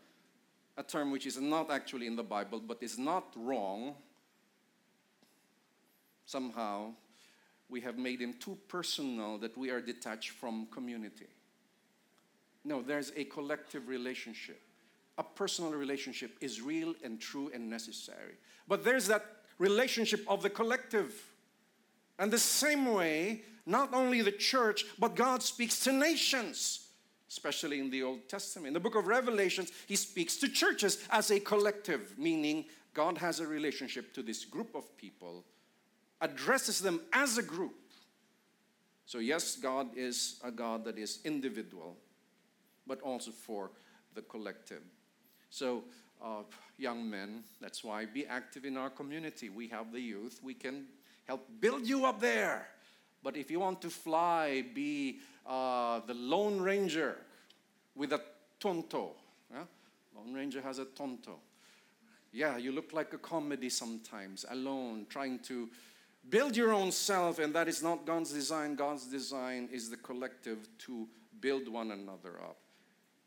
a 0.76 0.82
term 0.82 1.10
which 1.10 1.26
is 1.26 1.40
not 1.40 1.70
actually 1.70 2.06
in 2.06 2.16
the 2.16 2.22
Bible 2.22 2.60
but 2.60 2.78
is 2.80 2.98
not 2.98 3.32
wrong. 3.36 3.94
Somehow, 6.26 6.92
we 7.68 7.80
have 7.80 7.98
made 7.98 8.20
him 8.20 8.34
too 8.34 8.58
personal 8.68 9.38
that 9.38 9.56
we 9.56 9.70
are 9.70 9.80
detached 9.80 10.30
from 10.30 10.66
community. 10.70 11.26
No, 12.64 12.82
there's 12.82 13.12
a 13.16 13.24
collective 13.24 13.88
relationship 13.88 14.60
a 15.18 15.22
personal 15.22 15.72
relationship 15.72 16.36
is 16.40 16.60
real 16.60 16.94
and 17.04 17.20
true 17.20 17.50
and 17.54 17.70
necessary. 17.70 18.34
But 18.66 18.84
there's 18.84 19.06
that 19.06 19.24
relationship 19.58 20.24
of 20.28 20.42
the 20.42 20.50
collective. 20.50 21.14
And 22.18 22.32
the 22.32 22.38
same 22.38 22.92
way, 22.92 23.42
not 23.66 23.94
only 23.94 24.22
the 24.22 24.32
church, 24.32 24.84
but 24.98 25.14
God 25.14 25.42
speaks 25.42 25.80
to 25.80 25.92
nations, 25.92 26.83
especially 27.34 27.80
in 27.80 27.90
the 27.90 28.00
Old 28.00 28.28
Testament. 28.28 28.68
In 28.68 28.74
the 28.74 28.80
book 28.80 28.94
of 28.94 29.08
Revelations, 29.08 29.72
He 29.88 29.96
speaks 29.96 30.36
to 30.36 30.48
churches 30.48 31.04
as 31.10 31.32
a 31.32 31.40
collective, 31.40 32.16
meaning 32.16 32.66
God 32.94 33.18
has 33.18 33.40
a 33.40 33.46
relationship 33.46 34.14
to 34.14 34.22
this 34.22 34.44
group 34.44 34.76
of 34.76 34.96
people, 34.96 35.44
addresses 36.20 36.78
them 36.78 37.00
as 37.12 37.36
a 37.36 37.42
group. 37.42 37.74
So, 39.04 39.18
yes, 39.18 39.56
God 39.56 39.88
is 39.96 40.40
a 40.44 40.52
God 40.52 40.84
that 40.84 40.96
is 40.96 41.18
individual, 41.24 41.96
but 42.86 43.00
also 43.00 43.32
for 43.32 43.72
the 44.14 44.22
collective. 44.22 44.82
So, 45.50 45.82
uh, 46.22 46.44
young 46.78 47.10
men, 47.10 47.42
that's 47.60 47.82
why 47.82 48.06
be 48.06 48.26
active 48.26 48.64
in 48.64 48.76
our 48.76 48.90
community. 48.90 49.48
We 49.48 49.66
have 49.68 49.90
the 49.90 50.00
youth, 50.00 50.38
we 50.40 50.54
can 50.54 50.86
help 51.24 51.48
build 51.58 51.84
you 51.84 52.06
up 52.06 52.20
there. 52.20 52.68
But 53.24 53.36
if 53.36 53.50
you 53.50 53.58
want 53.58 53.80
to 53.82 53.90
fly, 53.90 54.64
be 54.74 55.18
uh, 55.46 56.00
the 56.06 56.14
Lone 56.14 56.60
Ranger 56.60 57.16
with 57.94 58.12
a 58.12 58.20
tonto. 58.60 59.12
Yeah? 59.52 59.64
Lone 60.16 60.34
Ranger 60.34 60.60
has 60.62 60.78
a 60.78 60.84
tonto. 60.84 61.38
Yeah, 62.32 62.56
you 62.56 62.72
look 62.72 62.92
like 62.92 63.12
a 63.12 63.18
comedy 63.18 63.68
sometimes, 63.68 64.44
alone, 64.50 65.06
trying 65.08 65.38
to 65.40 65.68
build 66.28 66.56
your 66.56 66.72
own 66.72 66.90
self, 66.90 67.38
and 67.38 67.54
that 67.54 67.68
is 67.68 67.82
not 67.82 68.04
God's 68.04 68.32
design. 68.32 68.74
God's 68.74 69.06
design 69.06 69.68
is 69.72 69.88
the 69.88 69.96
collective 69.96 70.66
to 70.78 71.06
build 71.40 71.68
one 71.68 71.92
another 71.92 72.40
up. 72.40 72.56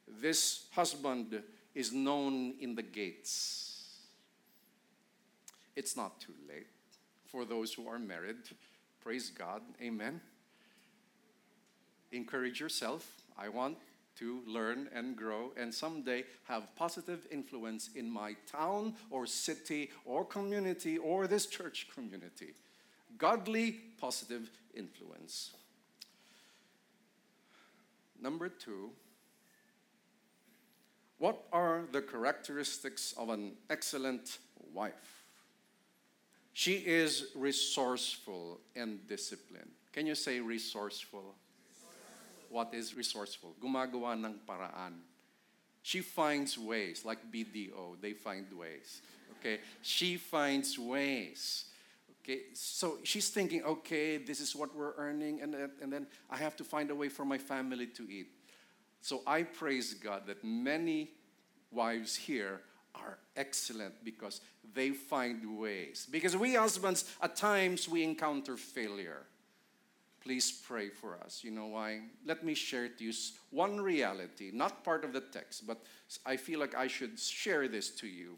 This 0.07 0.65
husband 0.71 1.41
is 1.73 1.93
known 1.93 2.55
in 2.59 2.75
the 2.75 2.81
gates. 2.81 3.99
It's 5.75 5.95
not 5.95 6.19
too 6.19 6.33
late 6.49 6.67
for 7.25 7.45
those 7.45 7.73
who 7.73 7.87
are 7.87 7.99
married. 7.99 8.37
Praise 8.99 9.29
God. 9.29 9.61
Amen. 9.81 10.19
Encourage 12.11 12.59
yourself. 12.59 13.09
I 13.37 13.49
want 13.49 13.77
to 14.19 14.41
learn 14.45 14.89
and 14.93 15.15
grow 15.15 15.51
and 15.57 15.73
someday 15.73 16.23
have 16.43 16.75
positive 16.75 17.27
influence 17.31 17.89
in 17.95 18.09
my 18.09 18.35
town 18.51 18.95
or 19.09 19.25
city 19.25 19.89
or 20.05 20.25
community 20.25 20.97
or 20.97 21.27
this 21.27 21.45
church 21.45 21.87
community. 21.93 22.53
Godly 23.17 23.71
positive 23.99 24.49
influence. 24.75 25.51
Number 28.21 28.49
two, 28.49 28.91
what 31.19 31.43
are 31.51 31.83
the 31.91 32.01
characteristics 32.01 33.13
of 33.17 33.29
an 33.29 33.53
excellent 33.69 34.37
wife? 34.73 35.23
She 36.53 36.73
is 36.73 37.27
resourceful 37.35 38.59
and 38.75 39.07
disciplined. 39.07 39.71
Can 39.93 40.07
you 40.07 40.15
say 40.15 40.39
resourceful? 40.39 41.35
What 42.49 42.73
is 42.73 42.95
resourceful? 42.95 43.55
Gumagawa 43.61 44.13
ng 44.13 44.35
paraan. 44.47 44.99
She 45.81 46.01
finds 46.01 46.57
ways, 46.57 47.05
like 47.05 47.31
BDO, 47.31 48.01
they 48.01 48.13
find 48.13 48.45
ways. 48.51 49.01
Okay? 49.39 49.59
She 49.81 50.17
finds 50.17 50.77
ways. 50.77 51.65
Okay, 52.27 52.41
so 52.53 52.97
she's 53.03 53.29
thinking, 53.29 53.63
okay, 53.63 54.17
this 54.17 54.41
is 54.41 54.53
what 54.53 54.75
we're 54.75 54.93
earning, 54.97 55.39
and, 55.41 55.55
and 55.81 55.93
then 55.93 56.07
I 56.29 56.35
have 56.35 56.57
to 56.57 56.65
find 56.65 56.91
a 56.91 56.95
way 56.95 57.07
for 57.07 57.23
my 57.23 57.37
family 57.37 57.87
to 57.87 58.03
eat. 58.11 58.27
So 58.99 59.21
I 59.25 59.43
praise 59.43 59.93
God 59.93 60.27
that 60.27 60.43
many 60.43 61.11
wives 61.71 62.17
here 62.17 62.61
are 62.93 63.19
excellent 63.37 64.03
because 64.03 64.41
they 64.73 64.89
find 64.89 65.57
ways. 65.57 66.07
Because 66.11 66.35
we 66.35 66.55
husbands, 66.55 67.05
at 67.21 67.37
times, 67.37 67.87
we 67.87 68.03
encounter 68.03 68.57
failure. 68.57 69.23
Please 70.23 70.51
pray 70.51 70.89
for 70.89 71.17
us. 71.23 71.43
You 71.43 71.51
know 71.51 71.67
why? 71.67 72.01
Let 72.25 72.43
me 72.43 72.53
share 72.53 72.89
to 72.89 73.03
you 73.03 73.13
one 73.51 73.79
reality, 73.79 74.51
not 74.53 74.83
part 74.83 75.05
of 75.05 75.13
the 75.13 75.21
text, 75.21 75.65
but 75.65 75.83
I 76.25 76.37
feel 76.37 76.59
like 76.59 76.75
I 76.75 76.87
should 76.87 77.19
share 77.19 77.67
this 77.67 77.89
to 77.91 78.07
you. 78.07 78.37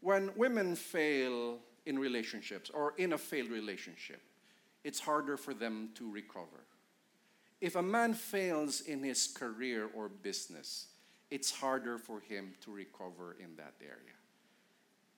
When 0.00 0.30
women 0.36 0.76
fail 0.76 1.58
in 1.84 1.98
relationships 1.98 2.70
or 2.70 2.94
in 2.96 3.12
a 3.12 3.18
failed 3.18 3.50
relationship, 3.50 4.22
it's 4.84 5.00
harder 5.00 5.36
for 5.36 5.52
them 5.52 5.90
to 5.96 6.10
recover 6.10 6.64
if 7.60 7.76
a 7.76 7.82
man 7.82 8.14
fails 8.14 8.80
in 8.82 9.02
his 9.02 9.26
career 9.26 9.90
or 9.94 10.08
business, 10.08 10.86
it's 11.30 11.50
harder 11.50 11.98
for 11.98 12.20
him 12.20 12.54
to 12.62 12.72
recover 12.72 13.36
in 13.38 13.54
that 13.56 13.74
area. 13.80 14.16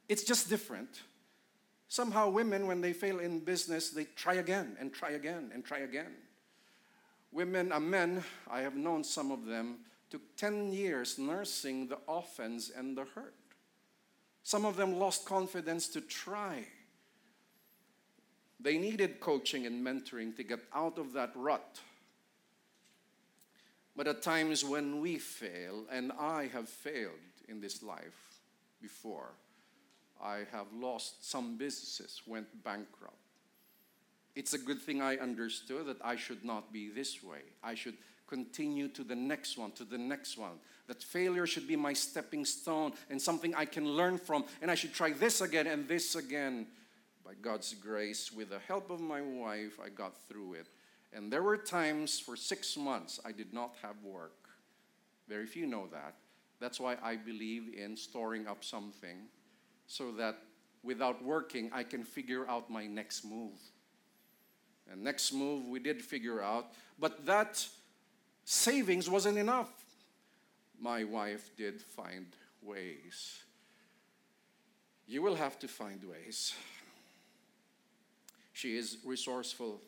It's 0.09 0.25
just 0.25 0.51
different. 0.51 1.03
Somehow, 1.93 2.31
women, 2.31 2.67
when 2.67 2.81
they 2.81 2.95
fail 2.95 3.19
in 3.19 3.41
business, 3.41 3.91
they 3.91 4.05
try 4.17 4.35
again 4.35 4.77
and 4.81 4.95
try 4.95 5.11
again 5.11 5.51
and 5.53 5.63
try 5.63 5.81
again. 5.81 6.15
Women, 7.33 7.71
uh, 7.71 7.81
men, 7.81 8.25
I 8.51 8.63
have 8.63 8.77
known 8.77 9.05
some 9.05 9.31
of 9.31 9.45
them, 9.45 9.81
took 10.09 10.23
10 10.37 10.73
years 10.73 11.19
nursing 11.19 11.89
the 11.89 11.99
offense 12.09 12.71
and 12.75 12.97
the 12.97 13.05
hurt. 13.05 13.35
Some 14.43 14.65
of 14.65 14.77
them 14.77 14.99
lost 14.99 15.27
confidence 15.27 15.89
to 15.89 16.01
try. 16.01 16.65
They 18.59 18.79
needed 18.79 19.21
coaching 19.21 19.67
and 19.67 19.87
mentoring 19.87 20.35
to 20.37 20.43
get 20.43 20.61
out 20.75 20.97
of 20.97 21.13
that 21.13 21.33
rut 21.35 21.81
but 23.95 24.07
at 24.07 24.23
times 24.23 24.65
when 24.65 25.01
we 25.01 25.19
fail, 25.19 25.85
and 25.91 26.13
I 26.19 26.49
have 26.53 26.69
failed 26.69 27.13
in 27.49 27.61
this 27.61 27.83
life 27.83 28.41
before, 28.81 29.33
I 30.23 30.45
have 30.53 30.67
lost 30.73 31.29
some 31.29 31.57
businesses, 31.57 32.23
went 32.27 32.63
bankrupt. 32.63 33.17
It's 34.35 34.55
a 34.55 34.59
good 34.59 34.81
thing 34.81 35.03
I 35.03 35.17
understood 35.17 35.87
that 35.87 35.99
I 36.03 36.17
should 36.17 36.45
not 36.45 36.73
be 36.73 36.89
this 36.89 37.23
way. 37.23 37.41
I 37.63 37.75
should 37.75 37.97
continue 38.27 38.89
to 38.89 39.05
the 39.05 39.15
next 39.15 39.59
one, 39.59 39.73
to 39.73 39.85
the 39.85 39.99
next 39.99 40.39
one. 40.39 40.53
That 40.87 41.03
failure 41.03 41.47
should 41.47 41.69
be 41.69 41.77
my 41.77 41.93
stepping 41.93 42.45
stone 42.45 42.93
and 43.11 43.21
something 43.21 43.55
I 43.55 43.67
can 43.67 43.87
learn 43.87 44.17
from. 44.17 44.45
And 44.63 44.71
I 44.71 44.75
should 44.75 44.95
try 44.95 45.13
this 45.13 45.43
again 45.43 45.67
and 45.67 45.87
this 45.87 46.15
again. 46.15 46.67
By 47.25 47.35
God's 47.35 47.75
grace, 47.75 48.33
with 48.33 48.51
the 48.51 48.59
help 48.61 48.91
of 48.91 49.01
my 49.01 49.21
wife, 49.21 49.79
I 49.85 49.91
got 49.91 50.17
through 50.29 50.55
it. 50.55 50.67
And 51.13 51.31
there 51.31 51.43
were 51.43 51.59
times 51.59 52.19
for 52.19 52.37
six 52.37 52.77
months 52.77 53.21
I 53.25 53.33
did 53.33 53.53
not 53.53 53.75
have 53.83 53.97
work. 54.03 54.49
Very 55.29 55.47
few 55.47 55.67
know 55.67 55.89
that. 55.93 56.15
That's 56.59 56.81
why 56.81 56.97
I 57.03 57.17
believe 57.17 57.75
in 57.75 57.97
storing 57.97 58.47
up 58.47 58.65
something 58.65 59.29
so 59.93 60.11
that 60.13 60.37
without 60.83 61.23
working, 61.23 61.69
I 61.71 61.83
can 61.83 62.03
figure 62.03 62.49
out 62.49 62.71
my 62.71 62.87
next 62.87 63.27
move. 63.27 63.59
And 64.91 65.05
next 65.05 65.35
move 65.35 65.69
we 65.69 65.81
did 65.81 66.01
figure 66.01 66.43
out, 66.43 66.73
but 66.99 67.27
that 67.27 67.67
savings 68.47 69.11
wasn't 69.11 69.37
enough. 69.37 69.71
My 70.81 71.05
wife 71.05 71.51
did 71.59 71.83
find 71.83 72.25
ways. 72.63 73.43
You 75.07 75.21
will 75.21 75.35
have 75.35 75.59
to 75.59 75.69
find 75.69 76.03
ways. 76.05 76.55
She 78.55 78.79
is 78.79 78.97
resourceful 79.05 79.79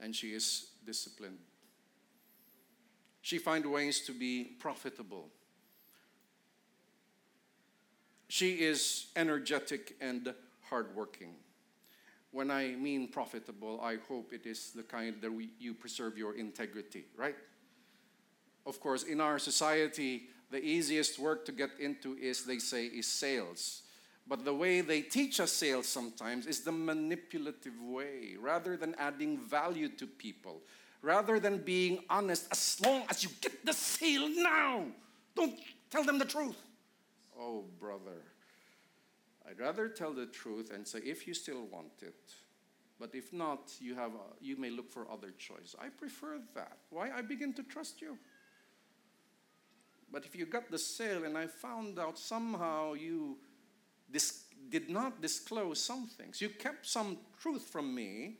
and 0.00 0.16
she 0.16 0.34
is 0.34 0.70
disciplined. 0.84 1.38
She 3.22 3.38
finds 3.38 3.68
ways 3.68 4.00
to 4.00 4.12
be 4.12 4.56
profitable. 4.58 5.30
She 8.28 8.56
is 8.56 9.06
energetic 9.16 9.96
and 10.00 10.34
hardworking. 10.68 11.34
When 12.30 12.50
I 12.50 12.76
mean 12.76 13.08
profitable, 13.08 13.80
I 13.80 13.96
hope 14.06 14.32
it 14.32 14.46
is 14.46 14.70
the 14.72 14.82
kind 14.82 15.16
that 15.22 15.32
we, 15.32 15.48
you 15.58 15.72
preserve 15.72 16.18
your 16.18 16.34
integrity, 16.36 17.06
right? 17.16 17.36
Of 18.66 18.80
course, 18.80 19.04
in 19.04 19.22
our 19.22 19.38
society, 19.38 20.28
the 20.50 20.62
easiest 20.62 21.18
work 21.18 21.46
to 21.46 21.52
get 21.52 21.70
into 21.80 22.18
is, 22.18 22.44
they 22.44 22.58
say, 22.58 22.84
is 22.84 23.06
sales. 23.06 23.82
But 24.26 24.44
the 24.44 24.52
way 24.52 24.82
they 24.82 25.00
teach 25.00 25.40
us 25.40 25.52
sales 25.52 25.88
sometimes 25.88 26.46
is 26.46 26.60
the 26.60 26.72
manipulative 26.72 27.80
way, 27.80 28.36
rather 28.38 28.76
than 28.76 28.94
adding 28.98 29.38
value 29.38 29.88
to 29.96 30.06
people, 30.06 30.60
rather 31.00 31.40
than 31.40 31.58
being 31.58 32.04
honest, 32.10 32.46
as 32.50 32.78
long 32.84 33.04
as 33.08 33.24
you 33.24 33.30
get 33.40 33.64
the 33.64 33.72
sale 33.72 34.28
now, 34.28 34.84
don't 35.34 35.58
tell 35.88 36.04
them 36.04 36.18
the 36.18 36.26
truth. 36.26 36.56
Oh, 37.38 37.64
brother, 37.78 38.22
I'd 39.48 39.60
rather 39.60 39.88
tell 39.88 40.12
the 40.12 40.26
truth 40.26 40.70
and 40.74 40.86
say, 40.86 40.98
if 41.00 41.26
you 41.26 41.34
still 41.34 41.64
want 41.70 42.02
it, 42.02 42.32
but 42.98 43.14
if 43.14 43.32
not, 43.32 43.72
you, 43.80 43.94
have 43.94 44.10
a, 44.12 44.42
you 44.44 44.56
may 44.56 44.70
look 44.70 44.90
for 44.90 45.10
other 45.10 45.30
choice. 45.38 45.76
I 45.80 45.88
prefer 45.88 46.40
that. 46.54 46.78
Why? 46.90 47.10
I 47.10 47.22
begin 47.22 47.52
to 47.54 47.62
trust 47.62 48.00
you. 48.00 48.18
But 50.10 50.24
if 50.24 50.34
you 50.34 50.46
got 50.46 50.70
the 50.70 50.78
sale 50.78 51.24
and 51.24 51.36
I 51.36 51.46
found 51.46 51.98
out 51.98 52.18
somehow 52.18 52.94
you 52.94 53.36
dis- 54.10 54.44
did 54.68 54.90
not 54.90 55.20
disclose 55.20 55.80
some 55.80 56.06
things, 56.06 56.40
you 56.40 56.48
kept 56.48 56.86
some 56.86 57.18
truth 57.40 57.62
from 57.62 57.94
me, 57.94 58.38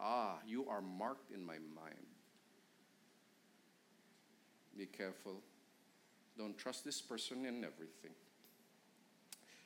ah, 0.00 0.38
you 0.46 0.66
are 0.68 0.80
marked 0.80 1.30
in 1.30 1.44
my 1.44 1.58
mind. 1.74 2.06
Be 4.76 4.86
careful. 4.86 5.42
Don't 6.38 6.56
trust 6.56 6.84
this 6.84 7.02
person 7.02 7.44
in 7.44 7.64
everything. 7.64 8.12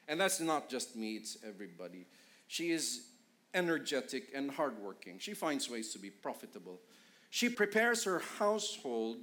And 0.09 0.19
that's 0.19 0.41
not 0.41 0.71
just 0.71 0.97
me, 0.97 1.17
it's 1.17 1.37
everybody. 1.47 2.07
She 2.49 2.73
is 2.73 3.09
energetic 3.55 4.31
and 4.35 4.51
hardworking. 4.51 5.19
She 5.19 5.35
finds 5.35 5.69
ways 5.69 5.93
to 5.93 5.99
be 5.99 6.11
profitable. 6.11 6.81
She 7.31 7.51
prepares 7.51 8.05
her 8.05 8.21
household 8.39 9.19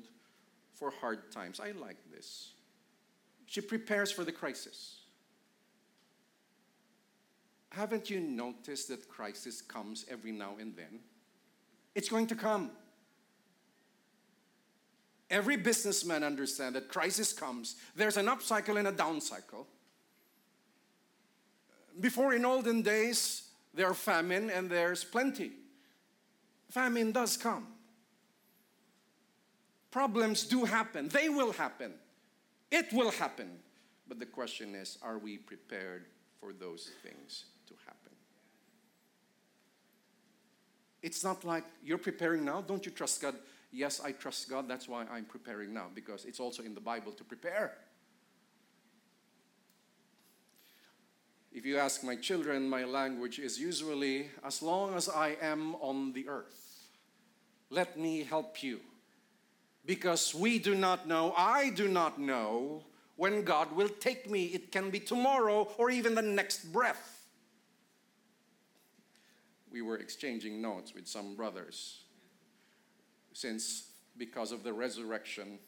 for 0.75 0.91
hard 1.01 1.31
times. 1.31 1.59
I 1.59 1.71
like 1.71 1.97
this. 2.11 2.51
She 3.47 3.61
prepares 3.61 4.11
for 4.11 4.23
the 4.23 4.31
crisis. 4.31 4.99
Haven't 7.71 8.09
you 8.09 8.19
noticed 8.19 8.87
that 8.87 9.09
crisis 9.09 9.61
comes 9.61 10.05
every 10.09 10.31
now 10.31 10.55
and 10.59 10.75
then? 10.75 10.99
It's 11.95 12.09
going 12.09 12.27
to 12.27 12.35
come. 12.35 12.71
Every 15.29 15.57
businessman 15.57 16.23
understands 16.23 16.73
that 16.73 16.89
crisis 16.89 17.33
comes. 17.33 17.75
There's 17.95 18.17
an 18.17 18.27
up 18.27 18.41
cycle 18.41 18.77
and 18.77 18.87
a 18.87 18.91
down 18.91 19.21
cycle. 19.21 19.67
Before 21.99 22.33
in 22.33 22.45
olden 22.45 22.81
days, 22.81 23.49
there 23.73 23.87
are 23.87 23.93
famine 23.93 24.49
and 24.49 24.69
there's 24.69 25.03
plenty. 25.03 25.51
Famine 26.69 27.11
does 27.11 27.37
come. 27.37 27.67
Problems 29.91 30.43
do 30.43 30.65
happen. 30.65 31.09
They 31.09 31.29
will 31.29 31.51
happen. 31.51 31.93
It 32.71 32.91
will 32.93 33.11
happen. 33.11 33.49
But 34.07 34.19
the 34.19 34.25
question 34.25 34.75
is 34.75 34.97
are 35.01 35.17
we 35.17 35.37
prepared 35.37 36.05
for 36.39 36.53
those 36.53 36.91
things 37.03 37.45
to 37.67 37.73
happen? 37.85 38.11
It's 41.01 41.23
not 41.23 41.43
like 41.43 41.65
you're 41.83 41.97
preparing 41.97 42.45
now. 42.45 42.61
Don't 42.61 42.85
you 42.85 42.91
trust 42.91 43.21
God? 43.21 43.35
Yes, 43.71 44.01
I 44.03 44.11
trust 44.11 44.49
God. 44.49 44.67
That's 44.67 44.87
why 44.87 45.05
I'm 45.11 45.25
preparing 45.25 45.73
now, 45.73 45.87
because 45.93 46.25
it's 46.25 46.39
also 46.39 46.63
in 46.63 46.73
the 46.73 46.81
Bible 46.81 47.11
to 47.11 47.23
prepare. 47.23 47.77
If 51.51 51.65
you 51.65 51.77
ask 51.77 52.03
my 52.03 52.15
children, 52.15 52.69
my 52.69 52.83
language 52.83 53.39
is 53.39 53.59
usually 53.59 54.29
as 54.43 54.61
long 54.61 54.95
as 54.95 55.09
I 55.09 55.35
am 55.41 55.75
on 55.75 56.13
the 56.13 56.27
earth, 56.27 56.87
let 57.69 57.97
me 57.97 58.23
help 58.23 58.63
you. 58.63 58.79
Because 59.85 60.35
we 60.35 60.59
do 60.59 60.75
not 60.75 61.07
know, 61.07 61.33
I 61.35 61.71
do 61.71 61.87
not 61.87 62.19
know 62.19 62.83
when 63.15 63.43
God 63.43 63.71
will 63.71 63.89
take 63.89 64.29
me. 64.29 64.45
It 64.45 64.71
can 64.71 64.89
be 64.89 64.99
tomorrow 64.99 65.67
or 65.77 65.89
even 65.89 66.15
the 66.15 66.21
next 66.21 66.71
breath. 66.71 67.27
We 69.71 69.81
were 69.81 69.97
exchanging 69.97 70.61
notes 70.61 70.93
with 70.93 71.07
some 71.07 71.35
brothers 71.35 72.03
since, 73.39 73.91
because 74.17 74.51
of 74.51 74.63
the 74.63 74.73
resurrection 74.73 75.59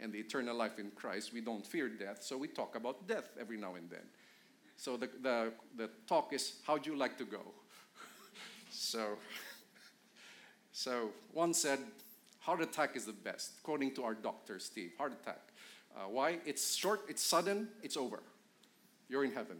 and 0.00 0.12
the 0.12 0.18
eternal 0.18 0.56
life 0.56 0.78
in 0.78 0.90
Christ, 0.90 1.32
we 1.32 1.40
don't 1.40 1.64
fear 1.64 1.88
death, 1.88 2.22
so 2.22 2.36
we 2.36 2.48
talk 2.48 2.74
about 2.74 3.06
death 3.06 3.30
every 3.40 3.56
now 3.56 3.76
and 3.76 3.88
then. 3.88 4.02
So 4.76 4.96
the, 4.96 5.08
the, 5.22 5.52
the 5.76 5.90
talk 6.08 6.32
is, 6.32 6.54
how'd 6.66 6.84
you 6.84 6.96
like 6.96 7.16
to 7.18 7.24
go? 7.24 7.42
so, 8.72 9.18
so 10.72 11.10
one 11.32 11.54
said, 11.54 11.78
heart 12.40 12.60
attack 12.60 12.96
is 12.96 13.04
the 13.04 13.12
best, 13.12 13.52
according 13.60 13.94
to 13.94 14.02
our 14.02 14.14
doctor, 14.14 14.58
Steve. 14.58 14.90
Heart 14.98 15.12
attack. 15.22 15.40
Uh, 15.94 16.08
why? 16.08 16.38
It's 16.44 16.74
short, 16.74 17.02
it's 17.08 17.22
sudden, 17.22 17.68
it's 17.84 17.96
over. 17.96 18.20
You're 19.08 19.24
in 19.24 19.32
heaven. 19.32 19.58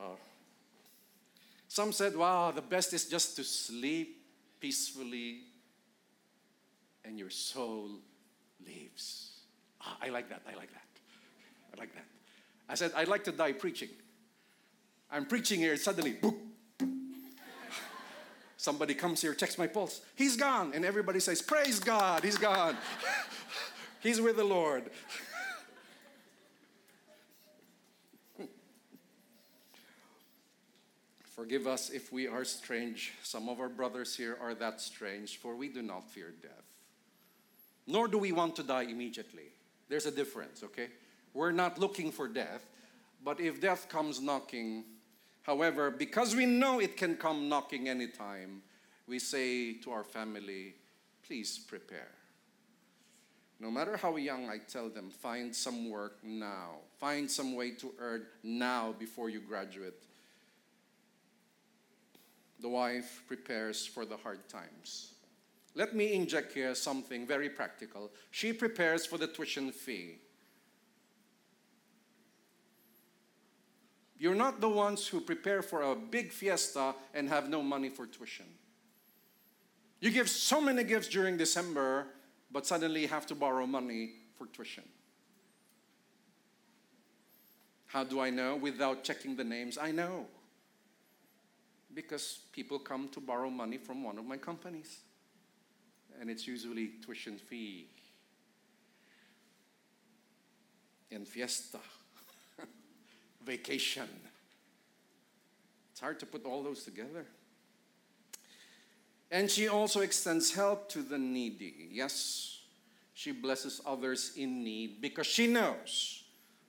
Uh, 0.00 0.16
some 1.68 1.92
said, 1.92 2.16
wow, 2.16 2.52
the 2.52 2.62
best 2.62 2.94
is 2.94 3.06
just 3.06 3.36
to 3.36 3.44
sleep 3.44 4.24
peacefully 4.60 5.40
and 7.04 7.18
your 7.18 7.30
soul 7.30 7.90
leaves. 8.66 9.30
Ah, 9.80 9.96
I 10.02 10.08
like 10.10 10.28
that, 10.28 10.42
I 10.46 10.56
like 10.56 10.72
that. 10.72 10.86
I 11.74 11.80
like 11.80 11.94
that. 11.94 12.04
I 12.68 12.74
said, 12.74 12.92
I'd 12.94 13.08
like 13.08 13.24
to 13.24 13.32
die 13.32 13.52
preaching. 13.52 13.88
I'm 15.10 15.26
preaching 15.26 15.58
here, 15.58 15.76
suddenly, 15.76 16.14
boop. 16.14 16.36
Somebody 18.56 18.94
comes 18.94 19.22
here, 19.22 19.32
checks 19.32 19.56
my 19.56 19.66
pulse. 19.66 20.02
He's 20.14 20.36
gone. 20.36 20.72
And 20.74 20.84
everybody 20.84 21.18
says, 21.18 21.40
Praise 21.40 21.80
God, 21.80 22.22
he's 22.22 22.36
gone. 22.36 22.76
he's 24.00 24.20
with 24.20 24.36
the 24.36 24.44
Lord. 24.44 24.90
Forgive 31.22 31.66
us 31.66 31.88
if 31.88 32.12
we 32.12 32.26
are 32.28 32.44
strange. 32.44 33.14
Some 33.22 33.48
of 33.48 33.60
our 33.60 33.70
brothers 33.70 34.14
here 34.14 34.36
are 34.42 34.54
that 34.56 34.78
strange, 34.78 35.38
for 35.38 35.56
we 35.56 35.68
do 35.68 35.80
not 35.80 36.10
fear 36.10 36.34
death. 36.42 36.69
Nor 37.90 38.08
do 38.08 38.18
we 38.18 38.32
want 38.32 38.56
to 38.56 38.62
die 38.62 38.84
immediately. 38.84 39.52
There's 39.88 40.06
a 40.06 40.10
difference, 40.10 40.62
okay? 40.62 40.88
We're 41.34 41.52
not 41.52 41.78
looking 41.78 42.12
for 42.12 42.28
death, 42.28 42.64
but 43.24 43.40
if 43.40 43.60
death 43.60 43.88
comes 43.88 44.20
knocking, 44.20 44.84
However, 45.42 45.90
because 45.90 46.36
we 46.36 46.46
know 46.46 46.80
it 46.80 46.96
can 46.96 47.16
come 47.16 47.48
knocking 47.48 47.88
anytime, 47.88 48.62
we 49.06 49.18
say 49.18 49.74
to 49.74 49.90
our 49.90 50.04
family, 50.04 50.74
please 51.26 51.58
prepare. 51.58 52.12
No 53.58 53.70
matter 53.70 53.96
how 53.96 54.16
young, 54.16 54.48
I 54.48 54.58
tell 54.58 54.88
them, 54.88 55.10
find 55.10 55.54
some 55.54 55.90
work 55.90 56.18
now. 56.22 56.76
Find 56.98 57.30
some 57.30 57.54
way 57.54 57.72
to 57.72 57.92
earn 57.98 58.26
now 58.42 58.94
before 58.98 59.28
you 59.28 59.40
graduate. 59.40 60.02
The 62.60 62.68
wife 62.68 63.22
prepares 63.26 63.86
for 63.86 64.04
the 64.04 64.16
hard 64.16 64.48
times. 64.48 65.09
Let 65.74 65.94
me 65.94 66.12
inject 66.12 66.52
here 66.52 66.74
something 66.74 67.26
very 67.26 67.48
practical. 67.48 68.10
She 68.30 68.52
prepares 68.52 69.06
for 69.06 69.18
the 69.18 69.26
tuition 69.26 69.70
fee. 69.70 70.18
You're 74.18 74.34
not 74.34 74.60
the 74.60 74.68
ones 74.68 75.06
who 75.06 75.20
prepare 75.20 75.62
for 75.62 75.80
a 75.82 75.94
big 75.94 76.30
fiesta 76.30 76.94
and 77.14 77.28
have 77.28 77.48
no 77.48 77.62
money 77.62 77.88
for 77.88 78.06
tuition. 78.06 78.46
You 80.00 80.10
give 80.10 80.28
so 80.28 80.60
many 80.60 80.84
gifts 80.84 81.08
during 81.08 81.36
December, 81.36 82.06
but 82.50 82.66
suddenly 82.66 83.02
you 83.02 83.08
have 83.08 83.26
to 83.26 83.34
borrow 83.34 83.66
money 83.66 84.12
for 84.36 84.46
tuition. 84.46 84.84
How 87.86 88.04
do 88.04 88.20
I 88.20 88.30
know? 88.30 88.56
Without 88.56 89.04
checking 89.04 89.36
the 89.36 89.44
names, 89.44 89.78
I 89.78 89.90
know. 89.90 90.26
Because 91.94 92.40
people 92.52 92.78
come 92.78 93.08
to 93.10 93.20
borrow 93.20 93.50
money 93.50 93.78
from 93.78 94.04
one 94.04 94.18
of 94.18 94.24
my 94.24 94.36
companies. 94.36 95.00
And 96.20 96.30
it's 96.30 96.46
usually 96.46 96.92
tuition 97.04 97.38
fee 97.38 97.86
and 101.10 101.26
fiesta 101.26 101.78
vacation. 103.44 104.08
It's 105.90 106.00
hard 106.00 106.20
to 106.20 106.26
put 106.26 106.44
all 106.44 106.62
those 106.62 106.84
together. 106.84 107.24
And 109.30 109.50
she 109.50 109.68
also 109.68 110.00
extends 110.00 110.54
help 110.54 110.88
to 110.90 111.02
the 111.02 111.16
needy. 111.16 111.88
Yes, 111.90 112.60
she 113.14 113.32
blesses 113.32 113.80
others 113.86 114.32
in 114.36 114.62
need 114.62 115.00
because 115.00 115.26
she 115.26 115.46
knows 115.46 116.24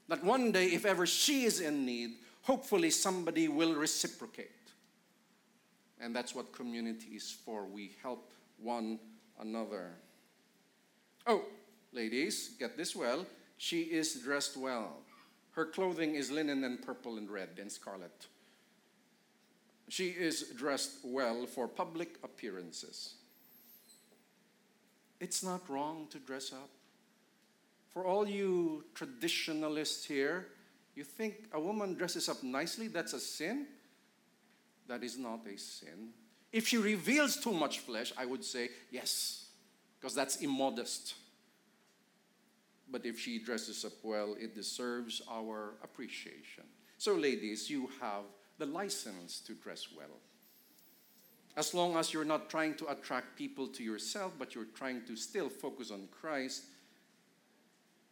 that 0.08 0.24
one 0.24 0.52
day, 0.52 0.66
if 0.68 0.86
ever 0.86 1.06
she 1.06 1.44
is 1.44 1.60
in 1.60 1.86
need, 1.86 2.12
hopefully 2.44 2.90
somebody 2.90 3.48
will 3.48 3.74
reciprocate. 3.76 4.50
And 6.00 6.16
that's 6.16 6.36
what 6.36 6.52
community 6.52 7.16
is 7.16 7.32
for. 7.32 7.66
We 7.66 7.92
help 8.02 8.32
one 8.58 9.00
another. 9.42 9.92
Oh, 11.28 11.44
ladies, 11.92 12.52
get 12.60 12.78
this 12.78 12.96
well. 12.96 13.26
She 13.58 13.82
is 13.82 14.16
dressed 14.16 14.56
well. 14.58 14.98
Her 15.52 15.66
clothing 15.66 16.16
is 16.16 16.32
linen 16.32 16.64
and 16.64 16.82
purple 16.82 17.18
and 17.18 17.30
red 17.30 17.50
and 17.60 17.72
scarlet. 17.72 18.28
She 19.90 20.08
is 20.08 20.52
dressed 20.56 21.00
well 21.04 21.46
for 21.46 21.68
public 21.68 22.18
appearances. 22.24 23.16
It's 25.20 25.44
not 25.44 25.70
wrong 25.70 26.08
to 26.12 26.20
dress 26.20 26.54
up. 26.54 26.70
For 27.90 28.06
all 28.06 28.28
you 28.28 28.86
traditionalists 28.96 30.06
here, 30.06 30.48
you 30.96 31.04
think 31.04 31.50
a 31.54 31.60
woman 31.60 31.96
dresses 31.96 32.30
up 32.30 32.42
nicely, 32.42 32.88
that's 32.88 33.14
a 33.14 33.20
sin? 33.20 33.68
That 34.88 35.04
is 35.04 35.18
not 35.18 35.42
a 35.46 35.58
sin. 35.58 36.10
If 36.52 36.68
she 36.68 36.78
reveals 36.78 37.38
too 37.38 37.54
much 37.54 37.80
flesh, 37.80 38.12
I 38.18 38.26
would 38.26 38.44
say 38.44 38.70
yes, 38.90 39.46
because 40.00 40.14
that's 40.14 40.38
immodest. 40.38 41.16
But 42.90 43.06
if 43.06 43.18
she 43.20 43.40
dresses 43.40 43.86
up 43.86 43.94
well, 44.04 44.36
it 44.38 44.54
deserves 44.54 45.22
our 45.30 45.76
appreciation. 45.82 46.66
So, 46.98 47.16
ladies, 47.16 47.70
you 47.70 47.90
have 48.02 48.24
the 48.58 48.66
license 48.66 49.40
to 49.42 49.54
dress 49.54 49.88
well. 49.96 50.20
As 51.56 51.74
long 51.74 51.96
as 51.98 52.14
you're 52.14 52.26
not 52.26 52.50
trying 52.50 52.76
to 52.76 52.88
attract 52.88 53.38
people 53.38 53.68
to 53.68 53.84
yourself, 53.84 54.34
but 54.38 54.54
you're 54.54 54.66
trying 54.76 55.04
to 55.06 55.16
still 55.16 55.50
focus 55.50 55.90
on 55.90 56.08
Christ, 56.12 56.64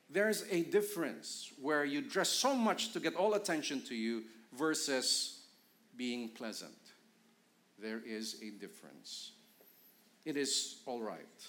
there's 0.09 0.45
a 0.49 0.63
difference 0.63 1.51
where 1.61 1.85
you 1.85 2.01
dress 2.01 2.29
so 2.29 2.55
much 2.55 2.93
to 2.93 2.99
get 2.99 3.15
all 3.15 3.35
attention 3.35 3.81
to 3.85 3.95
you 3.95 4.23
versus 4.57 5.43
being 5.95 6.29
pleasant. 6.29 6.88
There 7.81 8.01
is 8.05 8.41
a 8.41 8.49
difference. 8.49 9.31
It 10.25 10.35
is 10.35 10.77
all 10.85 11.01
right. 11.01 11.47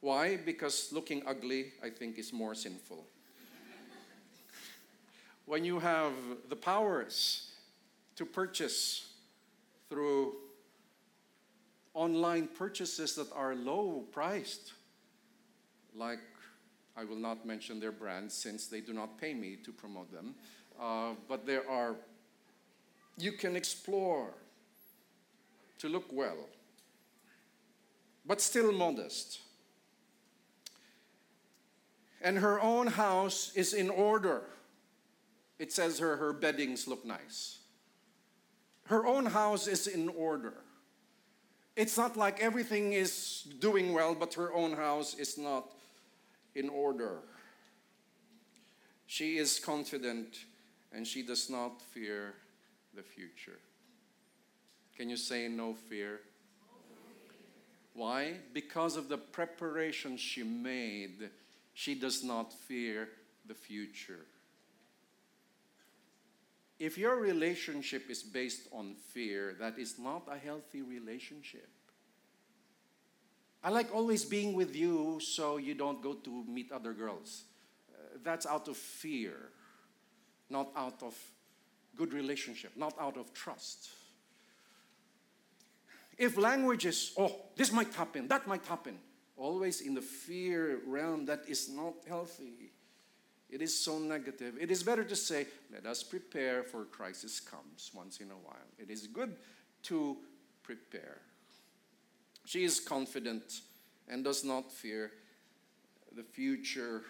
Why? 0.00 0.36
Because 0.36 0.92
looking 0.92 1.22
ugly, 1.26 1.72
I 1.82 1.90
think, 1.90 2.18
is 2.18 2.32
more 2.32 2.54
sinful. 2.54 3.04
when 5.46 5.64
you 5.64 5.80
have 5.80 6.12
the 6.48 6.54
powers 6.54 7.50
to 8.14 8.24
purchase 8.24 9.14
through 9.88 10.34
online 11.94 12.46
purchases 12.46 13.16
that 13.16 13.32
are 13.32 13.56
low 13.56 14.04
priced, 14.12 14.74
like 15.92 16.20
I 16.96 17.04
will 17.04 17.16
not 17.16 17.44
mention 17.44 17.80
their 17.80 17.92
brands 17.92 18.32
since 18.32 18.68
they 18.68 18.80
do 18.80 18.92
not 18.92 19.18
pay 19.18 19.34
me 19.34 19.56
to 19.64 19.72
promote 19.72 20.12
them, 20.12 20.36
uh, 20.80 21.14
but 21.28 21.46
there 21.46 21.68
are, 21.68 21.96
you 23.16 23.32
can 23.32 23.56
explore 23.56 24.34
to 25.78 25.88
look 25.88 26.12
well, 26.12 26.48
but 28.26 28.40
still 28.40 28.72
modest 28.72 29.40
and 32.20 32.38
her 32.38 32.60
own 32.60 32.86
house 32.86 33.52
is 33.54 33.72
in 33.72 33.90
order. 33.90 34.42
It 35.58 35.72
says 35.72 35.98
her, 35.98 36.16
her 36.16 36.32
beddings 36.32 36.86
look 36.86 37.04
nice. 37.04 37.58
Her 38.84 39.06
own 39.06 39.26
house 39.26 39.66
is 39.66 39.86
in 39.86 40.08
order. 40.08 40.54
It's 41.76 41.96
not 41.96 42.16
like 42.16 42.40
everything 42.40 42.92
is 42.92 43.46
doing 43.60 43.92
well, 43.92 44.14
but 44.14 44.34
her 44.34 44.52
own 44.52 44.72
house 44.72 45.14
is 45.14 45.38
not 45.38 45.72
in 46.54 46.68
order. 46.68 47.20
She 49.06 49.38
is 49.38 49.60
confident 49.60 50.44
and 50.92 51.06
she 51.06 51.22
does 51.22 51.48
not 51.48 51.80
fear 51.82 52.34
the 52.94 53.02
future. 53.02 53.58
Can 54.98 55.08
you 55.08 55.16
say 55.16 55.46
no 55.46 55.74
fear? 55.74 56.20
Why? 57.94 58.34
Because 58.52 58.96
of 58.96 59.08
the 59.08 59.16
preparation 59.16 60.16
she 60.16 60.42
made 60.42 61.30
she 61.72 61.94
does 61.94 62.24
not 62.24 62.52
fear 62.52 63.08
the 63.46 63.54
future. 63.54 64.26
If 66.80 66.98
your 66.98 67.14
relationship 67.20 68.10
is 68.10 68.20
based 68.20 68.66
on 68.72 68.96
fear, 69.12 69.54
that 69.60 69.78
is 69.78 69.96
not 69.96 70.26
a 70.28 70.36
healthy 70.36 70.82
relationship. 70.82 71.68
I 73.62 73.70
like 73.70 73.94
always 73.94 74.24
being 74.24 74.54
with 74.54 74.74
you 74.74 75.20
so 75.20 75.58
you 75.58 75.74
don't 75.74 76.02
go 76.02 76.14
to 76.14 76.44
meet 76.48 76.72
other 76.72 76.92
girls. 76.92 77.44
Uh, 77.92 78.18
that's 78.24 78.44
out 78.44 78.66
of 78.66 78.76
fear, 78.76 79.50
not 80.50 80.70
out 80.76 81.00
of 81.04 81.16
good 81.96 82.12
relationship, 82.12 82.72
not 82.76 82.94
out 83.00 83.16
of 83.16 83.32
trust. 83.34 83.90
If 86.18 86.36
languages, 86.36 87.12
oh, 87.16 87.32
this 87.54 87.72
might 87.72 87.94
happen, 87.94 88.26
that 88.26 88.48
might 88.48 88.66
happen, 88.66 88.98
always 89.36 89.80
in 89.80 89.94
the 89.94 90.02
fear 90.02 90.80
realm 90.84 91.26
that 91.26 91.44
is 91.48 91.68
not 91.68 91.94
healthy. 92.08 92.72
It 93.48 93.62
is 93.62 93.78
so 93.78 93.98
negative. 93.98 94.56
It 94.60 94.70
is 94.70 94.82
better 94.82 95.04
to 95.04 95.16
say, 95.16 95.46
let 95.72 95.86
us 95.86 96.02
prepare 96.02 96.64
for 96.64 96.84
crisis 96.84 97.38
comes 97.38 97.92
once 97.94 98.18
in 98.18 98.30
a 98.32 98.34
while. 98.34 98.66
It 98.78 98.90
is 98.90 99.06
good 99.06 99.36
to 99.84 100.16
prepare. 100.64 101.18
She 102.44 102.64
is 102.64 102.80
confident 102.80 103.60
and 104.08 104.24
does 104.24 104.44
not 104.44 104.72
fear 104.72 105.12
the 106.16 106.24
future. 106.24 107.02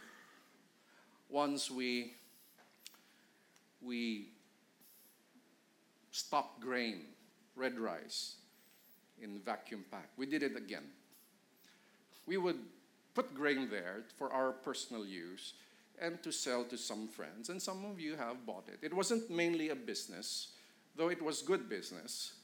Once 1.31 1.71
we 1.71 2.15
we 3.81 4.29
stop 6.11 6.61
grain, 6.61 7.05
red 7.57 7.79
rice 7.79 8.35
in 9.23 9.41
vacuum 9.41 9.85
pack. 9.91 10.11
We 10.17 10.27
did 10.27 10.43
it 10.43 10.57
again 10.57 10.85
we 12.29 12.37
would 12.37 12.59
put 13.15 13.35
grain 13.35 13.69
there 13.71 14.05
for 14.17 14.31
our 14.33 14.53
personal 14.53 15.05
use 15.05 15.55
and 16.01 16.23
to 16.23 16.31
sell 16.31 16.63
to 16.65 16.77
some 16.77 17.09
friends. 17.09 17.49
And 17.49 17.61
some 17.61 17.85
of 17.85 17.99
you 17.99 18.15
have 18.15 18.47
bought 18.47 18.69
it. 18.69 18.79
It 18.83 18.95
wasn't 18.95 19.29
mainly 19.31 19.71
a 19.71 19.75
business, 19.75 20.53
though 20.95 21.09
it 21.09 21.21
was 21.21 21.43
good 21.43 21.69
business. 21.69 22.35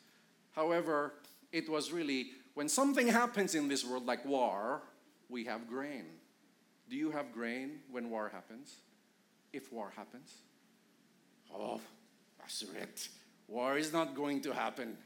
However, 0.53 1.13
it 1.53 1.69
was 1.69 1.93
really 1.93 2.31
when 2.55 2.69
something 2.69 3.07
happens 3.07 3.55
in 3.55 3.69
this 3.69 3.85
world, 3.85 4.07
like 4.07 4.25
war, 4.25 4.83
we 5.29 5.45
have 5.45 5.69
grain. 5.69 6.07
Do 6.89 6.97
you 6.97 7.11
have 7.11 7.33
grain 7.33 7.81
when 7.91 8.11
war 8.11 8.31
happens? 8.33 8.77
If 9.53 9.73
war 9.73 9.93
happens? 9.95 10.33
Oh, 11.53 11.81
Pastor 12.41 12.67
it. 12.81 13.09
War 13.49 13.77
is 13.77 13.93
not 13.93 14.15
going 14.15 14.41
to 14.43 14.53
happen. 14.53 14.97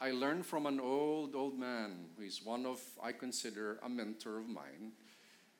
I 0.00 0.10
learned 0.10 0.44
from 0.44 0.66
an 0.66 0.80
old, 0.80 1.34
old 1.34 1.58
man 1.58 2.06
who 2.16 2.24
is 2.24 2.44
one 2.44 2.66
of, 2.66 2.80
I 3.02 3.12
consider, 3.12 3.78
a 3.82 3.88
mentor 3.88 4.38
of 4.38 4.48
mine. 4.48 4.92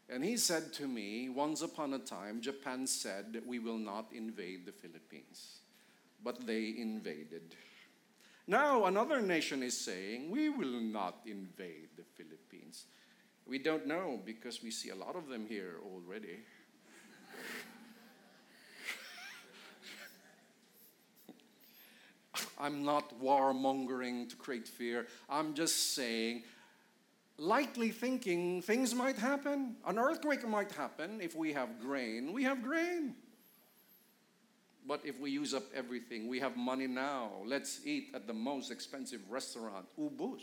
And 0.08 0.24
he 0.24 0.36
said 0.36 0.72
to 0.74 0.86
me, 0.86 1.28
once 1.28 1.62
upon 1.62 1.94
a 1.94 1.98
time, 1.98 2.40
Japan 2.40 2.86
said, 2.86 3.42
We 3.46 3.58
will 3.58 3.78
not 3.78 4.12
invade 4.12 4.66
the 4.66 4.72
Philippines. 4.72 5.60
But 6.22 6.46
they 6.46 6.74
invaded. 6.76 7.54
Now, 8.46 8.84
another 8.84 9.22
nation 9.22 9.62
is 9.62 9.78
saying, 9.78 10.30
We 10.30 10.50
will 10.50 10.80
not 10.80 11.20
invade 11.24 11.88
the 11.96 12.04
Philippines. 12.16 12.84
We 13.46 13.58
don't 13.58 13.86
know 13.86 14.20
because 14.24 14.62
we 14.62 14.70
see 14.70 14.90
a 14.90 14.94
lot 14.94 15.16
of 15.16 15.28
them 15.28 15.46
here 15.46 15.76
already. 15.84 16.38
I'm 22.58 22.84
not 22.84 23.20
warmongering 23.22 24.28
to 24.30 24.36
create 24.36 24.68
fear. 24.68 25.06
I'm 25.28 25.54
just 25.54 25.94
saying, 25.94 26.44
lightly 27.38 27.90
thinking, 27.90 28.62
things 28.62 28.94
might 28.94 29.16
happen. 29.16 29.76
An 29.86 29.98
earthquake 29.98 30.46
might 30.46 30.72
happen 30.72 31.20
if 31.20 31.34
we 31.34 31.52
have 31.52 31.80
grain. 31.80 32.32
We 32.32 32.44
have 32.44 32.62
grain. 32.62 33.14
But 34.86 35.00
if 35.04 35.18
we 35.18 35.30
use 35.30 35.54
up 35.54 35.64
everything, 35.74 36.28
we 36.28 36.38
have 36.40 36.56
money 36.56 36.86
now. 36.86 37.30
Let's 37.46 37.80
eat 37.86 38.10
at 38.14 38.26
the 38.26 38.34
most 38.34 38.70
expensive 38.70 39.20
restaurant. 39.30 39.86
Ubus. 39.98 40.42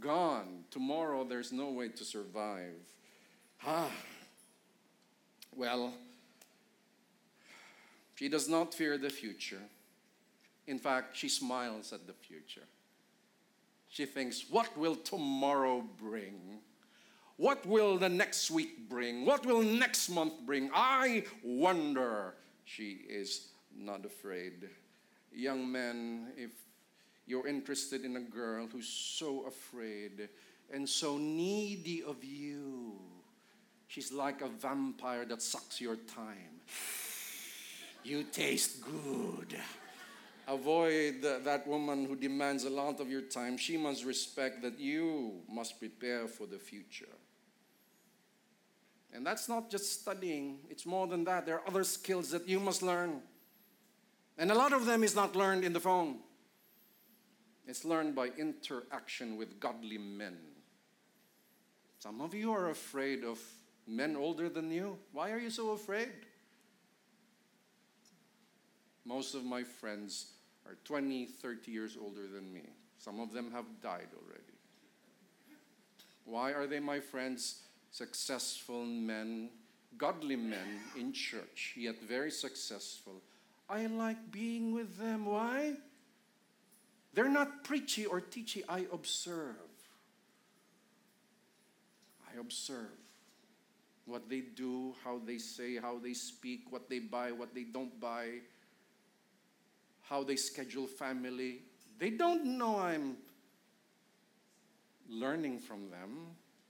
Gone. 0.00 0.64
Tomorrow 0.70 1.24
there's 1.24 1.52
no 1.52 1.70
way 1.70 1.88
to 1.88 2.04
survive. 2.04 2.74
Ah. 3.66 3.90
Well, 5.54 5.94
she 8.14 8.28
does 8.28 8.48
not 8.48 8.74
fear 8.74 8.98
the 8.98 9.10
future. 9.10 9.62
In 10.66 10.78
fact, 10.78 11.16
she 11.16 11.28
smiles 11.28 11.92
at 11.92 12.06
the 12.06 12.12
future. 12.12 12.66
She 13.88 14.06
thinks, 14.06 14.46
What 14.48 14.76
will 14.76 14.96
tomorrow 14.96 15.84
bring? 15.98 16.60
What 17.36 17.66
will 17.66 17.98
the 17.98 18.08
next 18.08 18.50
week 18.50 18.88
bring? 18.88 19.24
What 19.24 19.44
will 19.44 19.62
next 19.62 20.08
month 20.08 20.34
bring? 20.46 20.70
I 20.72 21.24
wonder. 21.42 22.34
She 22.64 23.00
is 23.08 23.48
not 23.76 24.04
afraid. 24.04 24.68
Young 25.34 25.70
men, 25.70 26.32
if 26.36 26.52
you're 27.26 27.46
interested 27.46 28.04
in 28.04 28.16
a 28.16 28.20
girl 28.20 28.68
who's 28.70 28.88
so 28.88 29.46
afraid 29.46 30.28
and 30.72 30.88
so 30.88 31.18
needy 31.18 32.02
of 32.02 32.22
you, 32.22 32.94
she's 33.88 34.12
like 34.12 34.40
a 34.42 34.48
vampire 34.48 35.24
that 35.24 35.42
sucks 35.42 35.80
your 35.80 35.96
time. 35.96 36.60
You 38.04 38.24
taste 38.24 38.82
good 38.82 39.58
avoid 40.48 41.22
that 41.22 41.66
woman 41.66 42.04
who 42.04 42.16
demands 42.16 42.64
a 42.64 42.70
lot 42.70 43.00
of 43.00 43.10
your 43.10 43.22
time. 43.22 43.56
She 43.56 43.76
must 43.76 44.04
respect 44.04 44.62
that 44.62 44.78
you 44.78 45.40
must 45.48 45.78
prepare 45.78 46.26
for 46.26 46.46
the 46.46 46.58
future. 46.58 47.14
And 49.14 49.26
that's 49.26 49.48
not 49.48 49.70
just 49.70 50.00
studying, 50.00 50.60
it's 50.70 50.86
more 50.86 51.06
than 51.06 51.24
that. 51.24 51.44
There 51.44 51.56
are 51.56 51.68
other 51.68 51.84
skills 51.84 52.30
that 52.30 52.48
you 52.48 52.58
must 52.58 52.82
learn. 52.82 53.20
And 54.38 54.50
a 54.50 54.54
lot 54.54 54.72
of 54.72 54.86
them 54.86 55.04
is 55.04 55.14
not 55.14 55.36
learned 55.36 55.64
in 55.64 55.72
the 55.72 55.80
phone. 55.80 56.20
It's 57.66 57.84
learned 57.84 58.14
by 58.14 58.30
interaction 58.38 59.36
with 59.36 59.60
godly 59.60 59.98
men. 59.98 60.38
Some 61.98 62.20
of 62.20 62.34
you 62.34 62.52
are 62.52 62.70
afraid 62.70 63.22
of 63.22 63.38
men 63.86 64.16
older 64.16 64.48
than 64.48 64.70
you. 64.70 64.98
Why 65.12 65.30
are 65.30 65.38
you 65.38 65.50
so 65.50 65.70
afraid? 65.70 66.10
Most 69.04 69.34
of 69.34 69.44
my 69.44 69.62
friends 69.62 70.26
are 70.66 70.76
20, 70.84 71.26
30 71.26 71.70
years 71.70 71.96
older 72.00 72.26
than 72.26 72.52
me. 72.52 72.62
Some 72.98 73.18
of 73.18 73.32
them 73.32 73.50
have 73.50 73.64
died 73.82 74.08
already. 74.14 74.42
Why 76.24 76.52
are 76.52 76.66
they 76.66 76.78
my 76.78 77.00
friends? 77.00 77.62
Successful 77.90 78.84
men, 78.84 79.50
godly 79.98 80.36
men 80.36 80.80
in 80.96 81.12
church, 81.12 81.74
yet 81.76 82.00
very 82.00 82.30
successful. 82.30 83.20
I 83.68 83.86
like 83.86 84.30
being 84.30 84.72
with 84.72 84.98
them. 84.98 85.26
Why? 85.26 85.74
They're 87.12 87.28
not 87.28 87.64
preachy 87.64 88.06
or 88.06 88.20
teachy. 88.20 88.62
I 88.68 88.86
observe. 88.92 89.56
I 92.32 92.38
observe 92.40 92.98
what 94.06 94.28
they 94.28 94.40
do, 94.40 94.94
how 95.04 95.20
they 95.24 95.38
say, 95.38 95.76
how 95.76 95.98
they 95.98 96.14
speak, 96.14 96.70
what 96.70 96.88
they 96.88 96.98
buy, 96.98 97.32
what 97.32 97.54
they 97.54 97.64
don't 97.64 98.00
buy, 98.00 98.40
how 100.02 100.22
they 100.22 100.36
schedule 100.36 100.86
family. 100.86 101.62
They 101.98 102.10
don't 102.10 102.44
know 102.58 102.78
I'm 102.78 103.16
learning 105.08 105.58
from 105.58 105.90
them. 105.90 106.26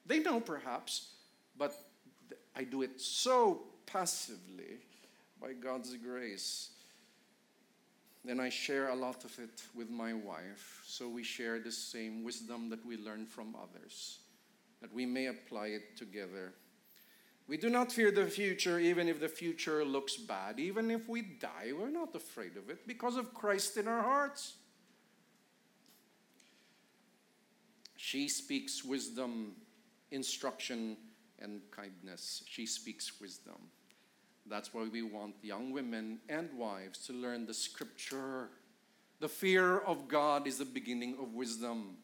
They 0.06 0.20
know 0.20 0.40
perhaps, 0.40 1.12
but 1.56 1.74
I 2.56 2.64
do 2.64 2.82
it 2.82 3.00
so 3.00 3.62
passively 3.86 4.78
by 5.40 5.52
God's 5.54 5.96
grace. 5.96 6.70
Then 8.24 8.38
I 8.38 8.50
share 8.50 8.88
a 8.88 8.94
lot 8.94 9.24
of 9.24 9.36
it 9.38 9.62
with 9.74 9.90
my 9.90 10.12
wife, 10.12 10.82
so 10.86 11.08
we 11.08 11.24
share 11.24 11.58
the 11.58 11.72
same 11.72 12.22
wisdom 12.22 12.68
that 12.70 12.84
we 12.86 12.96
learn 12.96 13.26
from 13.26 13.56
others, 13.56 14.20
that 14.80 14.92
we 14.92 15.06
may 15.06 15.26
apply 15.26 15.68
it 15.68 15.96
together. 15.96 16.52
We 17.48 17.56
do 17.56 17.68
not 17.68 17.92
fear 17.92 18.10
the 18.10 18.26
future, 18.26 18.78
even 18.78 19.08
if 19.08 19.20
the 19.20 19.28
future 19.28 19.84
looks 19.84 20.16
bad. 20.16 20.58
Even 20.58 20.90
if 20.90 21.08
we 21.08 21.22
die, 21.22 21.72
we're 21.78 21.90
not 21.90 22.14
afraid 22.14 22.56
of 22.56 22.70
it 22.70 22.86
because 22.86 23.16
of 23.16 23.34
Christ 23.34 23.76
in 23.76 23.88
our 23.88 24.02
hearts. 24.02 24.54
She 27.96 28.28
speaks 28.28 28.84
wisdom, 28.84 29.52
instruction, 30.10 30.96
and 31.40 31.60
kindness. 31.70 32.42
She 32.46 32.66
speaks 32.66 33.20
wisdom. 33.20 33.70
That's 34.46 34.74
why 34.74 34.88
we 34.90 35.02
want 35.02 35.36
young 35.42 35.72
women 35.72 36.18
and 36.28 36.52
wives 36.54 37.06
to 37.06 37.12
learn 37.12 37.46
the 37.46 37.54
scripture. 37.54 38.48
The 39.20 39.28
fear 39.28 39.78
of 39.78 40.08
God 40.08 40.46
is 40.46 40.58
the 40.58 40.64
beginning 40.64 41.16
of 41.20 41.34
wisdom. 41.34 41.96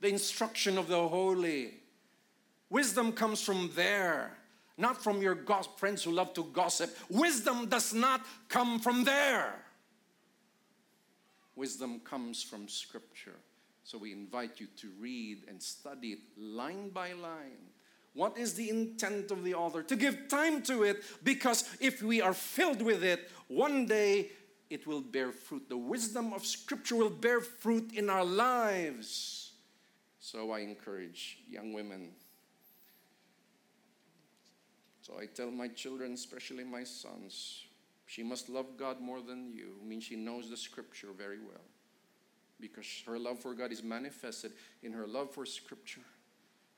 The 0.00 0.08
instruction 0.08 0.76
of 0.76 0.88
the 0.88 1.08
holy. 1.08 1.74
Wisdom 2.68 3.12
comes 3.12 3.42
from 3.42 3.70
there, 3.74 4.36
not 4.82 5.02
from 5.02 5.22
your 5.22 5.38
friends 5.76 6.02
who 6.02 6.10
love 6.10 6.34
to 6.34 6.44
gossip. 6.52 6.94
Wisdom 7.08 7.66
does 7.66 7.94
not 7.94 8.26
come 8.48 8.80
from 8.80 9.04
there. 9.04 9.54
Wisdom 11.54 12.00
comes 12.00 12.42
from 12.42 12.68
scripture. 12.68 13.38
So 13.84 13.96
we 13.96 14.12
invite 14.12 14.60
you 14.60 14.66
to 14.78 14.88
read 14.98 15.44
and 15.48 15.62
study 15.62 16.08
it 16.08 16.18
line 16.36 16.90
by 16.90 17.12
line. 17.12 17.70
What 18.14 18.36
is 18.36 18.54
the 18.54 18.68
intent 18.68 19.30
of 19.30 19.44
the 19.44 19.54
author? 19.54 19.82
To 19.84 19.96
give 19.96 20.28
time 20.28 20.62
to 20.62 20.82
it 20.82 21.02
because 21.22 21.64
if 21.80 22.02
we 22.02 22.20
are 22.20 22.34
filled 22.34 22.82
with 22.82 23.02
it, 23.02 23.30
one 23.48 23.86
day 23.86 24.30
it 24.68 24.86
will 24.86 25.00
bear 25.00 25.32
fruit. 25.32 25.68
The 25.68 25.76
wisdom 25.76 26.32
of 26.32 26.44
Scripture 26.44 26.96
will 26.96 27.10
bear 27.10 27.40
fruit 27.40 27.92
in 27.94 28.10
our 28.10 28.24
lives. 28.24 29.52
So 30.18 30.50
I 30.50 30.60
encourage 30.60 31.38
young 31.48 31.72
women. 31.72 32.10
So 35.02 35.14
I 35.20 35.26
tell 35.26 35.50
my 35.50 35.68
children, 35.68 36.12
especially 36.12 36.62
my 36.62 36.84
sons, 36.84 37.64
she 38.06 38.22
must 38.22 38.48
love 38.48 38.76
God 38.78 39.00
more 39.00 39.20
than 39.20 39.52
you. 39.52 39.74
I 39.82 39.84
mean, 39.84 40.00
she 40.00 40.14
knows 40.14 40.48
the 40.48 40.56
Scripture 40.56 41.08
very 41.16 41.38
well 41.38 41.64
because 42.60 42.86
her 43.06 43.18
love 43.18 43.40
for 43.40 43.52
God 43.52 43.72
is 43.72 43.82
manifested 43.82 44.52
in 44.84 44.92
her 44.92 45.06
love 45.06 45.32
for 45.32 45.44
Scripture. 45.44 46.02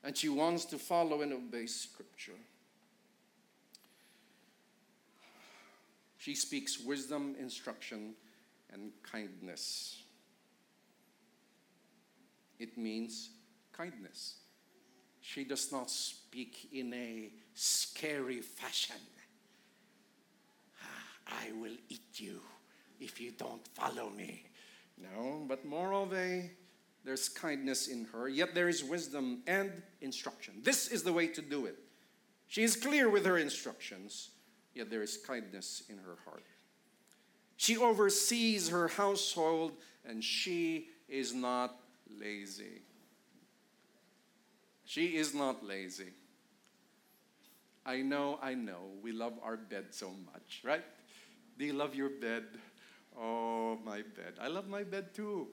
And 0.03 0.17
she 0.17 0.29
wants 0.29 0.65
to 0.65 0.79
follow 0.79 1.21
and 1.21 1.33
obey 1.33 1.67
Scripture. 1.67 2.39
She 6.17 6.33
speaks 6.33 6.79
wisdom, 6.79 7.35
instruction, 7.39 8.15
and 8.73 8.91
kindness. 9.03 10.01
It 12.57 12.75
means 12.75 13.29
kindness. 13.71 14.37
She 15.25 15.43
does 15.43 15.71
not 15.71 15.89
speak 15.89 16.69
in 16.71 16.93
a 16.93 17.31
scary 17.55 18.41
fashion. 18.41 19.01
Ah, 20.83 21.45
I 21.47 21.51
will 21.51 21.75
eat 21.89 22.19
you 22.19 22.39
if 22.99 23.19
you 23.19 23.31
don't 23.31 23.67
follow 23.69 24.11
me. 24.11 24.45
No, 25.01 25.43
but 25.47 25.65
more 25.65 25.93
of 25.93 26.13
a 26.13 26.51
there's 27.03 27.27
kindness 27.27 27.87
in 27.87 28.05
her, 28.13 28.29
yet 28.29 28.53
there 28.53 28.69
is 28.69 28.83
wisdom 28.83 29.41
and 29.47 29.71
instruction. 29.99 30.61
This 30.63 30.89
is 30.89 31.01
the 31.01 31.13
way 31.13 31.27
to 31.27 31.41
do 31.41 31.65
it. 31.65 31.79
She 32.47 32.63
is 32.63 32.75
clear 32.75 33.09
with 33.09 33.25
her 33.25 33.39
instructions, 33.39 34.29
yet 34.75 34.91
there 34.91 35.01
is 35.01 35.17
kindness 35.17 35.83
in 35.89 35.97
her 35.97 36.17
heart. 36.23 36.45
She 37.57 37.77
oversees 37.77 38.69
her 38.69 38.89
household 38.89 39.71
and 40.07 40.23
she 40.23 40.89
is 41.09 41.33
not 41.33 41.79
lazy. 42.19 42.83
She 44.85 45.17
is 45.17 45.33
not 45.33 45.65
lazy. 45.65 46.13
I 47.85 48.01
know, 48.01 48.39
I 48.41 48.53
know, 48.53 48.79
we 49.03 49.11
love 49.11 49.33
our 49.43 49.57
bed 49.57 49.85
so 49.91 50.11
much, 50.33 50.61
right? 50.63 50.83
Do 51.57 51.65
you 51.65 51.73
love 51.73 51.93
your 51.95 52.09
bed? 52.09 52.43
Oh, 53.19 53.77
my 53.83 53.97
bed. 53.97 54.33
I 54.39 54.47
love 54.47 54.67
my 54.67 54.83
bed 54.83 55.13
too. 55.13 55.47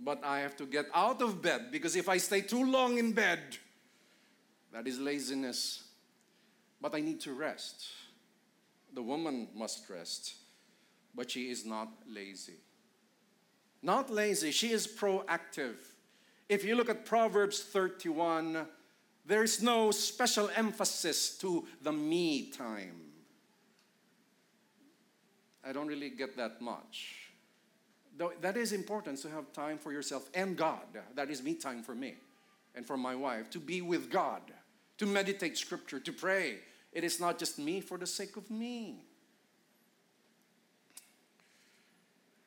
But 0.00 0.24
I 0.24 0.40
have 0.40 0.56
to 0.56 0.66
get 0.66 0.86
out 0.94 1.20
of 1.20 1.42
bed 1.42 1.70
because 1.70 1.96
if 1.96 2.08
I 2.08 2.16
stay 2.16 2.40
too 2.40 2.64
long 2.64 2.98
in 2.98 3.12
bed, 3.12 3.40
that 4.72 4.86
is 4.86 4.98
laziness. 4.98 5.84
But 6.80 6.94
I 6.94 7.00
need 7.00 7.20
to 7.20 7.32
rest. 7.32 7.86
The 8.94 9.02
woman 9.02 9.48
must 9.54 9.88
rest, 9.88 10.34
but 11.14 11.30
she 11.30 11.50
is 11.50 11.64
not 11.64 11.88
lazy. 12.08 12.56
Not 13.82 14.10
lazy, 14.10 14.50
she 14.50 14.72
is 14.72 14.86
proactive. 14.86 15.76
If 16.52 16.64
you 16.64 16.74
look 16.74 16.90
at 16.90 17.06
Proverbs 17.06 17.62
31, 17.62 18.66
there's 19.24 19.62
no 19.62 19.90
special 19.90 20.50
emphasis 20.54 21.38
to 21.38 21.64
the 21.80 21.92
me 21.92 22.50
time. 22.50 23.00
I 25.64 25.72
don't 25.72 25.86
really 25.86 26.10
get 26.10 26.36
that 26.36 26.60
much. 26.60 27.30
Though 28.18 28.32
that 28.42 28.58
is 28.58 28.74
important 28.74 29.16
to 29.22 29.30
have 29.30 29.50
time 29.54 29.78
for 29.78 29.92
yourself 29.92 30.28
and 30.34 30.54
God. 30.54 30.84
That 31.14 31.30
is 31.30 31.42
me 31.42 31.54
time 31.54 31.82
for 31.82 31.94
me 31.94 32.16
and 32.74 32.86
for 32.86 32.98
my 32.98 33.14
wife 33.14 33.48
to 33.52 33.58
be 33.58 33.80
with 33.80 34.10
God, 34.10 34.42
to 34.98 35.06
meditate 35.06 35.56
scripture, 35.56 36.00
to 36.00 36.12
pray. 36.12 36.58
It 36.92 37.02
is 37.02 37.18
not 37.18 37.38
just 37.38 37.58
me 37.58 37.80
for 37.80 37.96
the 37.96 38.06
sake 38.06 38.36
of 38.36 38.50
me. 38.50 39.06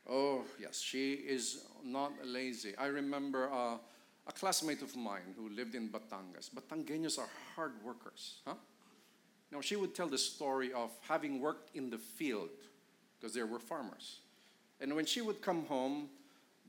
Oh, 0.08 0.44
yes, 0.62 0.80
she 0.80 1.14
is 1.14 1.66
not 1.84 2.12
lazy. 2.24 2.78
I 2.78 2.86
remember 2.86 3.52
uh, 3.52 3.78
a 4.28 4.32
classmate 4.32 4.82
of 4.82 4.96
mine 4.96 5.34
who 5.38 5.50
lived 5.50 5.76
in 5.76 5.90
Batangas. 5.90 6.50
Batangueños 6.50 7.20
are 7.20 7.30
hard 7.56 7.74
workers, 7.84 8.40
huh? 8.46 8.56
Now, 9.52 9.62
she 9.62 9.76
would 9.76 9.94
tell 9.94 10.08
the 10.08 10.18
story 10.18 10.74
of 10.74 10.92
having 11.08 11.40
worked 11.40 11.76
in 11.76 11.90
the 11.90 11.98
field 11.98 12.50
because 13.18 13.34
there 13.34 13.46
were 13.46 13.60
farmers. 13.60 14.20
And 14.82 14.96
when 14.96 15.06
she 15.06 15.22
would 15.22 15.42
come 15.42 15.66
home, 15.66 16.10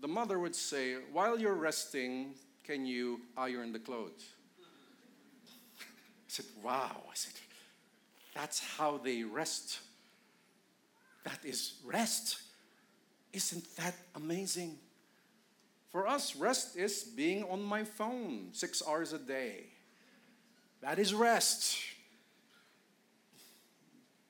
the 0.00 0.08
mother 0.08 0.38
would 0.38 0.54
say, 0.54 0.94
While 1.12 1.38
you're 1.38 1.54
resting, 1.54 2.34
can 2.64 2.86
you 2.86 3.20
iron 3.36 3.72
the 3.72 3.78
clothes? 3.78 4.24
I 5.80 5.84
said, 6.28 6.46
Wow. 6.62 7.02
I 7.10 7.14
said, 7.14 7.32
That's 8.34 8.60
how 8.60 8.98
they 8.98 9.22
rest. 9.22 9.80
That 11.24 11.44
is 11.44 11.74
rest. 11.84 12.42
Isn't 13.32 13.64
that 13.76 13.94
amazing? 14.14 14.78
For 15.96 16.06
us, 16.06 16.36
rest 16.36 16.76
is 16.76 17.04
being 17.04 17.42
on 17.44 17.62
my 17.62 17.82
phone 17.82 18.48
six 18.52 18.82
hours 18.86 19.14
a 19.14 19.18
day. 19.18 19.64
That 20.82 20.98
is 20.98 21.14
rest. 21.14 21.78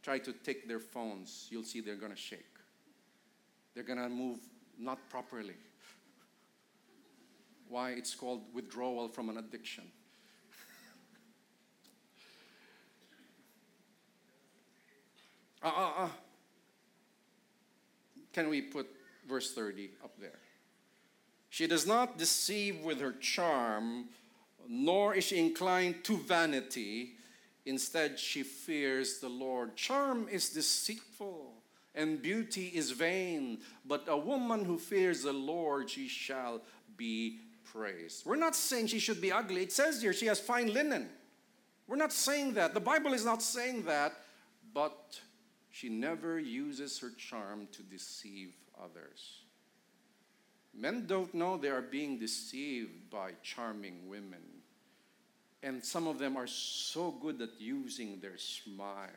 Try 0.01 0.21
to 0.21 0.33
take 0.33 0.69
their 0.69 0.79
phones, 0.79 1.49
you'll 1.51 1.65
see 1.65 1.81
they're 1.81 1.97
going 1.97 2.13
to 2.13 2.17
shake 2.17 2.47
they're 3.75 3.83
going 3.83 3.99
to 3.99 4.09
move 4.09 4.39
not 4.79 5.11
properly. 5.11 5.57
Why? 7.69 7.91
It's 7.91 8.15
called 8.15 8.43
withdrawal 8.55 9.09
from 9.09 9.29
an 9.29 9.39
addiction. 9.39 9.91
Ah, 15.65 15.75
ah, 15.77 15.95
ah. 15.99 16.13
Can 18.33 18.51
we 18.51 18.63
put 18.63 18.87
verse 19.29 19.53
30 19.53 19.91
up 20.05 20.13
there? 20.21 20.46
She 21.57 21.67
does 21.67 21.87
not 21.87 22.19
deceive 22.19 22.85
with 22.85 23.01
her 23.01 23.13
charm, 23.13 24.11
nor 24.69 25.15
is 25.15 25.25
she 25.25 25.39
inclined 25.39 26.05
to 26.05 26.19
vanity. 26.19 27.15
Instead, 27.65 28.19
she 28.19 28.43
fears 28.43 29.21
the 29.21 29.31
Lord. 29.31 29.75
Charm 29.75 30.29
is 30.31 30.51
deceitful, 30.51 31.55
and 31.95 32.21
beauty 32.21 32.67
is 32.75 32.91
vain, 32.91 33.61
but 33.87 34.05
a 34.07 34.19
woman 34.19 34.67
who 34.67 34.77
fears 34.77 35.23
the 35.23 35.33
Lord, 35.33 35.89
she 35.89 36.09
shall 36.09 36.61
be 36.99 37.39
praised. 37.65 38.27
We're 38.27 38.37
not 38.37 38.55
saying 38.55 38.89
she 38.89 38.99
should 38.99 39.23
be 39.23 39.33
ugly. 39.33 39.63
It 39.63 39.73
says 39.73 40.03
here 40.03 40.13
she 40.13 40.27
has 40.27 40.39
fine 40.39 40.75
linen. 40.75 41.09
We're 41.89 41.97
not 41.97 42.13
saying 42.13 42.53
that. 42.53 42.75
The 42.75 42.81
Bible 42.81 43.15
is 43.15 43.25
not 43.25 43.43
saying 43.43 43.85
that, 43.85 44.13
but 44.75 45.19
she 45.71 45.89
never 45.89 46.39
uses 46.39 46.99
her 46.99 47.13
charm 47.17 47.67
to 47.73 47.83
deceive 47.83 48.55
others. 48.79 49.46
Men 50.79 51.07
don't 51.07 51.33
know 51.33 51.57
they 51.57 51.69
are 51.69 51.83
being 51.83 52.19
deceived 52.19 53.11
by 53.11 53.33
charming 53.43 54.09
women. 54.09 54.43
And 55.63 55.83
some 55.83 56.07
of 56.07 56.19
them 56.19 56.37
are 56.37 56.47
so 56.47 57.11
good 57.11 57.41
at 57.41 57.59
using 57.59 58.21
their 58.21 58.37
smile, 58.37 59.09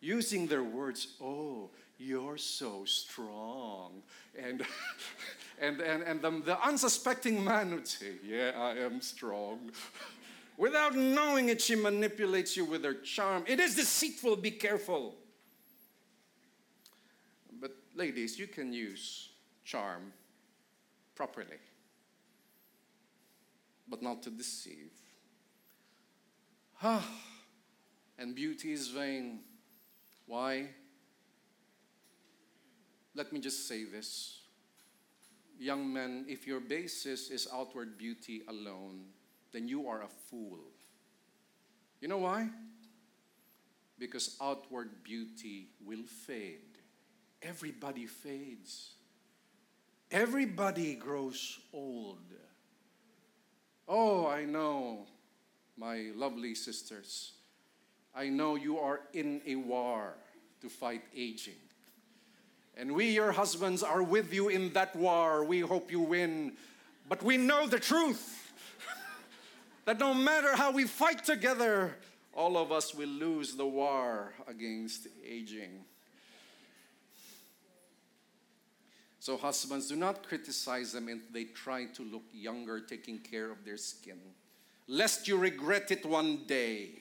using 0.00 0.46
their 0.46 0.62
words, 0.62 1.14
oh, 1.22 1.70
you're 1.96 2.36
so 2.36 2.84
strong. 2.84 4.02
And, 4.38 4.64
and, 5.60 5.80
and, 5.80 6.02
and 6.02 6.22
the, 6.22 6.30
the 6.44 6.62
unsuspecting 6.62 7.42
man 7.42 7.74
would 7.74 7.88
say, 7.88 8.12
yeah, 8.22 8.52
I 8.56 8.72
am 8.76 9.00
strong. 9.00 9.70
Without 10.58 10.94
knowing 10.94 11.48
it, 11.48 11.62
she 11.62 11.76
manipulates 11.76 12.56
you 12.56 12.64
with 12.64 12.84
her 12.84 12.94
charm. 12.94 13.44
It 13.46 13.58
is 13.58 13.74
deceitful, 13.74 14.36
be 14.36 14.50
careful. 14.50 15.14
But, 17.60 17.76
ladies, 17.94 18.38
you 18.38 18.48
can 18.48 18.72
use 18.72 19.30
charm 19.64 20.12
properly, 21.18 21.58
but 23.88 24.00
not 24.00 24.22
to 24.22 24.30
deceive. 24.30 24.92
Ah, 26.80 27.04
and 28.20 28.36
beauty 28.36 28.72
is 28.72 28.86
vain. 28.86 29.40
Why? 30.26 30.68
Let 33.16 33.32
me 33.32 33.40
just 33.40 33.66
say 33.66 33.82
this. 33.82 34.42
Young 35.58 35.92
men, 35.92 36.24
if 36.28 36.46
your 36.46 36.60
basis 36.60 37.30
is 37.30 37.48
outward 37.52 37.98
beauty 37.98 38.42
alone, 38.46 39.06
then 39.50 39.66
you 39.66 39.88
are 39.88 40.02
a 40.02 40.08
fool. 40.30 40.60
You 42.00 42.06
know 42.06 42.18
why? 42.18 42.48
Because 43.98 44.36
outward 44.40 45.02
beauty 45.02 45.70
will 45.84 46.06
fade. 46.06 46.78
Everybody 47.42 48.06
fades. 48.06 48.92
Everybody 50.10 50.94
grows 50.94 51.58
old. 51.72 52.18
Oh, 53.86 54.26
I 54.26 54.44
know, 54.44 55.06
my 55.76 56.10
lovely 56.14 56.54
sisters. 56.54 57.32
I 58.14 58.28
know 58.28 58.56
you 58.56 58.78
are 58.78 59.00
in 59.12 59.42
a 59.46 59.56
war 59.56 60.14
to 60.60 60.68
fight 60.68 61.02
aging. 61.14 61.60
And 62.76 62.92
we, 62.92 63.10
your 63.10 63.32
husbands, 63.32 63.82
are 63.82 64.02
with 64.02 64.32
you 64.32 64.48
in 64.48 64.72
that 64.72 64.94
war. 64.96 65.44
We 65.44 65.60
hope 65.60 65.90
you 65.90 66.00
win. 66.00 66.52
But 67.08 67.22
we 67.22 67.36
know 67.36 67.66
the 67.66 67.80
truth 67.80 68.52
that 69.84 69.98
no 69.98 70.14
matter 70.14 70.56
how 70.56 70.70
we 70.70 70.84
fight 70.84 71.24
together, 71.24 71.96
all 72.32 72.56
of 72.56 72.72
us 72.72 72.94
will 72.94 73.08
lose 73.08 73.56
the 73.56 73.66
war 73.66 74.32
against 74.46 75.08
aging. 75.26 75.84
So, 79.28 79.36
husbands, 79.36 79.88
do 79.88 79.96
not 79.96 80.26
criticize 80.26 80.92
them 80.92 81.10
if 81.10 81.30
they 81.30 81.44
try 81.44 81.84
to 81.84 82.02
look 82.02 82.22
younger, 82.32 82.80
taking 82.80 83.18
care 83.18 83.50
of 83.50 83.62
their 83.62 83.76
skin, 83.76 84.18
lest 84.86 85.28
you 85.28 85.36
regret 85.36 85.90
it 85.90 86.06
one 86.06 86.44
day. 86.46 86.92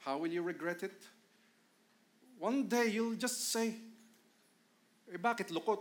How 0.00 0.18
will 0.18 0.28
you 0.28 0.42
regret 0.42 0.82
it? 0.82 1.02
One 2.38 2.68
day 2.68 2.88
you'll 2.88 3.14
just 3.14 3.50
say, 3.50 3.76
eh, 5.10 5.16
bakit 5.16 5.48
lukot? 5.48 5.78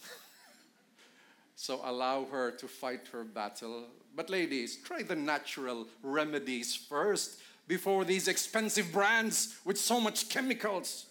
so 1.56 1.80
allow 1.82 2.24
her 2.26 2.52
to 2.52 2.68
fight 2.68 3.08
her 3.10 3.24
battle. 3.24 3.86
But 4.14 4.30
ladies, 4.30 4.76
try 4.76 5.02
the 5.02 5.16
natural 5.16 5.88
remedies 6.04 6.76
first 6.76 7.40
before 7.70 8.04
these 8.04 8.26
expensive 8.26 8.90
brands 8.90 9.56
with 9.64 9.78
so 9.78 10.00
much 10.00 10.28
chemicals. 10.28 11.06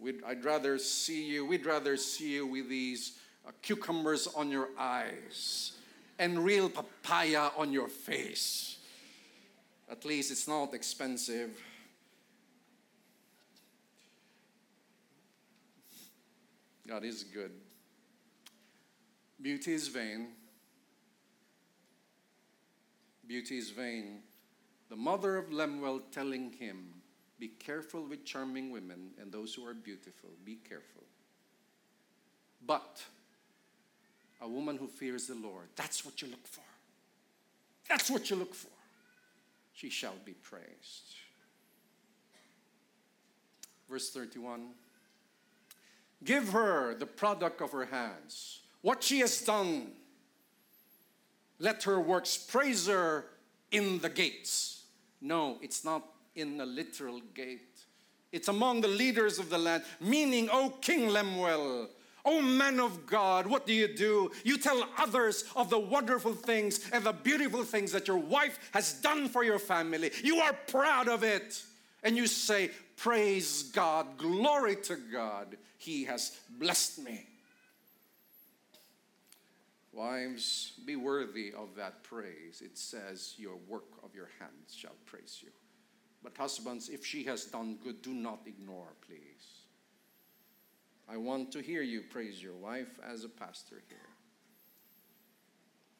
We'd, 0.00 0.24
I'd 0.26 0.42
rather 0.42 0.78
see 0.78 1.26
you, 1.26 1.44
we'd 1.44 1.66
rather 1.66 1.98
see 1.98 2.32
you 2.32 2.46
with 2.46 2.70
these 2.70 3.18
uh, 3.46 3.50
cucumbers 3.60 4.26
on 4.26 4.50
your 4.50 4.70
eyes 4.78 5.72
and 6.18 6.42
real 6.42 6.70
papaya 6.70 7.50
on 7.58 7.74
your 7.74 7.88
face. 7.88 8.78
At 9.90 10.06
least 10.06 10.30
it's 10.30 10.48
not 10.48 10.72
expensive. 10.72 11.62
God 16.88 17.04
is 17.04 17.22
good. 17.22 17.52
Beauty 19.42 19.74
is 19.74 19.88
vain. 19.88 20.28
Beauty 23.26 23.58
is 23.58 23.68
vain 23.68 24.22
the 24.92 24.98
mother 24.98 25.38
of 25.38 25.50
Lemuel 25.50 26.02
telling 26.10 26.52
him, 26.52 26.84
Be 27.38 27.48
careful 27.48 28.04
with 28.04 28.26
charming 28.26 28.70
women 28.70 29.12
and 29.18 29.32
those 29.32 29.54
who 29.54 29.66
are 29.66 29.72
beautiful. 29.72 30.28
Be 30.44 30.58
careful. 30.68 31.04
But 32.66 33.02
a 34.42 34.46
woman 34.46 34.76
who 34.76 34.86
fears 34.86 35.28
the 35.28 35.34
Lord, 35.34 35.68
that's 35.76 36.04
what 36.04 36.20
you 36.20 36.28
look 36.28 36.46
for. 36.46 36.60
That's 37.88 38.10
what 38.10 38.28
you 38.28 38.36
look 38.36 38.54
for. 38.54 38.68
She 39.72 39.88
shall 39.88 40.16
be 40.26 40.32
praised. 40.32 41.14
Verse 43.88 44.10
31 44.10 44.72
Give 46.22 46.50
her 46.50 46.94
the 46.94 47.06
product 47.06 47.62
of 47.62 47.72
her 47.72 47.86
hands, 47.86 48.60
what 48.82 49.02
she 49.02 49.20
has 49.20 49.40
done. 49.40 49.92
Let 51.58 51.82
her 51.84 51.98
works 51.98 52.36
praise 52.36 52.88
her 52.88 53.24
in 53.70 53.98
the 54.00 54.10
gates. 54.10 54.80
No, 55.22 55.58
it's 55.62 55.84
not 55.84 56.02
in 56.34 56.60
a 56.60 56.66
literal 56.66 57.20
gate. 57.32 57.60
It's 58.32 58.48
among 58.48 58.80
the 58.80 58.88
leaders 58.88 59.38
of 59.38 59.50
the 59.50 59.58
land, 59.58 59.84
meaning, 60.00 60.48
O 60.50 60.70
King 60.80 61.08
Lemuel, 61.08 61.88
O 62.24 62.40
man 62.40 62.78
of 62.78 63.04
God, 63.06 63.46
what 63.46 63.66
do 63.66 63.72
you 63.72 63.88
do? 63.88 64.30
You 64.44 64.56
tell 64.56 64.88
others 64.96 65.44
of 65.56 65.70
the 65.70 65.78
wonderful 65.78 66.34
things 66.34 66.88
and 66.92 67.04
the 67.04 67.12
beautiful 67.12 67.64
things 67.64 67.92
that 67.92 68.06
your 68.06 68.16
wife 68.16 68.58
has 68.72 68.94
done 68.94 69.28
for 69.28 69.42
your 69.42 69.58
family. 69.58 70.10
You 70.22 70.36
are 70.36 70.52
proud 70.52 71.08
of 71.08 71.24
it. 71.24 71.62
And 72.04 72.16
you 72.16 72.26
say, 72.26 72.70
Praise 72.96 73.64
God, 73.64 74.18
glory 74.18 74.76
to 74.76 74.96
God, 74.96 75.56
He 75.78 76.04
has 76.04 76.38
blessed 76.58 77.04
me. 77.04 77.26
Wives, 79.92 80.72
be 80.86 80.96
worthy 80.96 81.52
of 81.52 81.74
that 81.76 82.02
praise. 82.02 82.62
It 82.64 82.78
says, 82.78 83.34
Your 83.36 83.56
work 83.68 83.84
of 84.02 84.14
your 84.14 84.30
hands 84.38 84.74
shall 84.74 84.96
praise 85.04 85.40
you. 85.42 85.50
But 86.22 86.36
husbands, 86.36 86.88
if 86.88 87.04
she 87.04 87.24
has 87.24 87.44
done 87.44 87.78
good, 87.82 88.00
do 88.00 88.14
not 88.14 88.40
ignore, 88.46 88.94
please. 89.06 89.62
I 91.08 91.18
want 91.18 91.52
to 91.52 91.60
hear 91.60 91.82
you 91.82 92.02
praise 92.10 92.42
your 92.42 92.54
wife 92.54 92.98
as 93.06 93.24
a 93.24 93.28
pastor 93.28 93.82
here. 93.88 93.98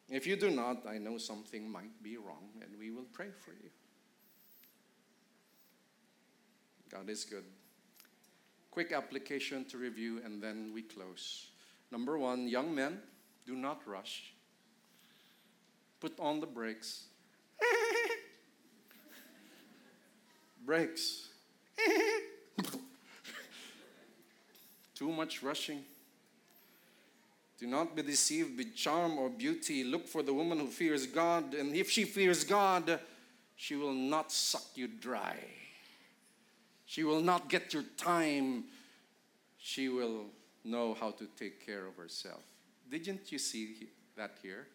If 0.09 0.25
you 0.25 0.35
do 0.35 0.49
not, 0.49 0.87
I 0.87 0.97
know 0.97 1.17
something 1.17 1.69
might 1.69 2.01
be 2.01 2.17
wrong, 2.17 2.49
and 2.61 2.71
we 2.79 2.89
will 2.89 3.05
pray 3.13 3.29
for 3.39 3.51
you. 3.51 3.69
God 6.89 7.09
is 7.09 7.25
good. 7.25 7.45
Quick 8.71 8.91
application 8.91 9.65
to 9.65 9.77
review, 9.77 10.19
and 10.25 10.41
then 10.41 10.71
we 10.73 10.81
close. 10.81 11.47
Number 11.91 12.17
one, 12.17 12.47
young 12.47 12.73
men 12.73 12.99
do 13.45 13.55
not 13.55 13.81
rush. 13.85 14.33
Put 15.99 16.19
on 16.19 16.39
the 16.39 16.47
brakes. 16.47 17.05
brakes. 20.65 21.29
Too 24.95 25.11
much 25.11 25.43
rushing. 25.43 25.83
Do 27.59 27.67
not 27.67 27.95
be 27.95 28.01
deceived 28.01 28.57
with 28.57 28.75
charm 28.75 29.17
or 29.17 29.29
beauty. 29.29 29.83
Look 29.83 30.07
for 30.07 30.21
the 30.21 30.33
woman 30.33 30.59
who 30.59 30.67
fears 30.67 31.07
God, 31.07 31.53
and 31.53 31.75
if 31.75 31.89
she 31.89 32.03
fears 32.03 32.43
God, 32.43 32.99
she 33.55 33.75
will 33.75 33.93
not 33.93 34.31
suck 34.31 34.65
you 34.75 34.87
dry. 34.87 35.37
She 36.85 37.03
will 37.03 37.21
not 37.21 37.49
get 37.49 37.73
your 37.73 37.83
time. 37.97 38.65
She 39.57 39.87
will 39.87 40.25
know 40.65 40.93
how 40.93 41.11
to 41.11 41.27
take 41.37 41.65
care 41.65 41.85
of 41.85 41.95
herself. 41.95 42.41
Didn't 42.89 43.31
you 43.31 43.39
see 43.39 43.89
that 44.15 44.37
here? 44.41 44.67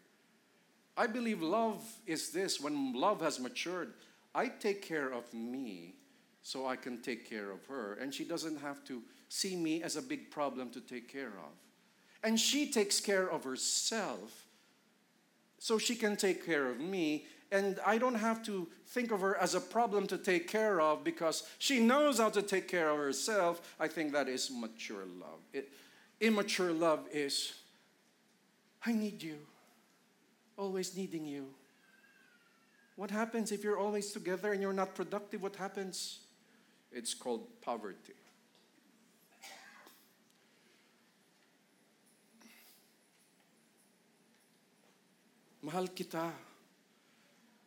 I 0.96 1.06
believe 1.06 1.42
love 1.42 1.82
is 2.06 2.30
this 2.30 2.60
when 2.60 2.92
love 2.92 3.20
has 3.20 3.38
matured, 3.38 3.92
I 4.34 4.48
take 4.48 4.82
care 4.82 5.12
of 5.12 5.32
me 5.32 5.94
so 6.42 6.66
I 6.66 6.76
can 6.76 7.00
take 7.02 7.28
care 7.28 7.50
of 7.50 7.64
her. 7.66 7.94
And 8.00 8.12
she 8.12 8.24
doesn't 8.24 8.60
have 8.60 8.84
to 8.84 9.02
see 9.28 9.54
me 9.54 9.82
as 9.82 9.96
a 9.96 10.02
big 10.02 10.30
problem 10.30 10.70
to 10.70 10.80
take 10.80 11.12
care 11.12 11.28
of. 11.28 11.52
And 12.24 12.38
she 12.38 12.70
takes 12.70 13.00
care 13.00 13.30
of 13.30 13.44
herself 13.44 14.46
so 15.58 15.78
she 15.78 15.94
can 15.94 16.16
take 16.16 16.44
care 16.44 16.68
of 16.68 16.80
me. 16.80 17.26
And 17.50 17.78
I 17.86 17.98
don't 17.98 18.14
have 18.14 18.42
to 18.44 18.68
think 18.86 19.10
of 19.10 19.20
her 19.20 19.36
as 19.36 19.54
a 19.54 19.60
problem 19.60 20.06
to 20.08 20.18
take 20.18 20.48
care 20.48 20.80
of 20.80 21.04
because 21.04 21.44
she 21.58 21.80
knows 21.80 22.18
how 22.18 22.30
to 22.30 22.42
take 22.42 22.68
care 22.68 22.90
of 22.90 22.98
herself. 22.98 23.74
I 23.78 23.88
think 23.88 24.12
that 24.12 24.28
is 24.28 24.50
mature 24.50 25.04
love. 25.18 25.40
It, 25.52 25.70
immature 26.20 26.72
love 26.72 27.06
is, 27.12 27.54
I 28.86 28.92
need 28.92 29.22
you, 29.22 29.38
always 30.56 30.96
needing 30.96 31.26
you. 31.26 31.50
What 32.96 33.10
happens 33.10 33.52
if 33.52 33.62
you're 33.62 33.78
always 33.78 34.10
together 34.10 34.52
and 34.52 34.62
you're 34.62 34.72
not 34.72 34.94
productive? 34.94 35.42
What 35.42 35.56
happens? 35.56 36.20
It's 36.90 37.14
called 37.14 37.46
poverty. 37.60 38.14
Mahal 45.62 45.90
kita. 45.92 46.32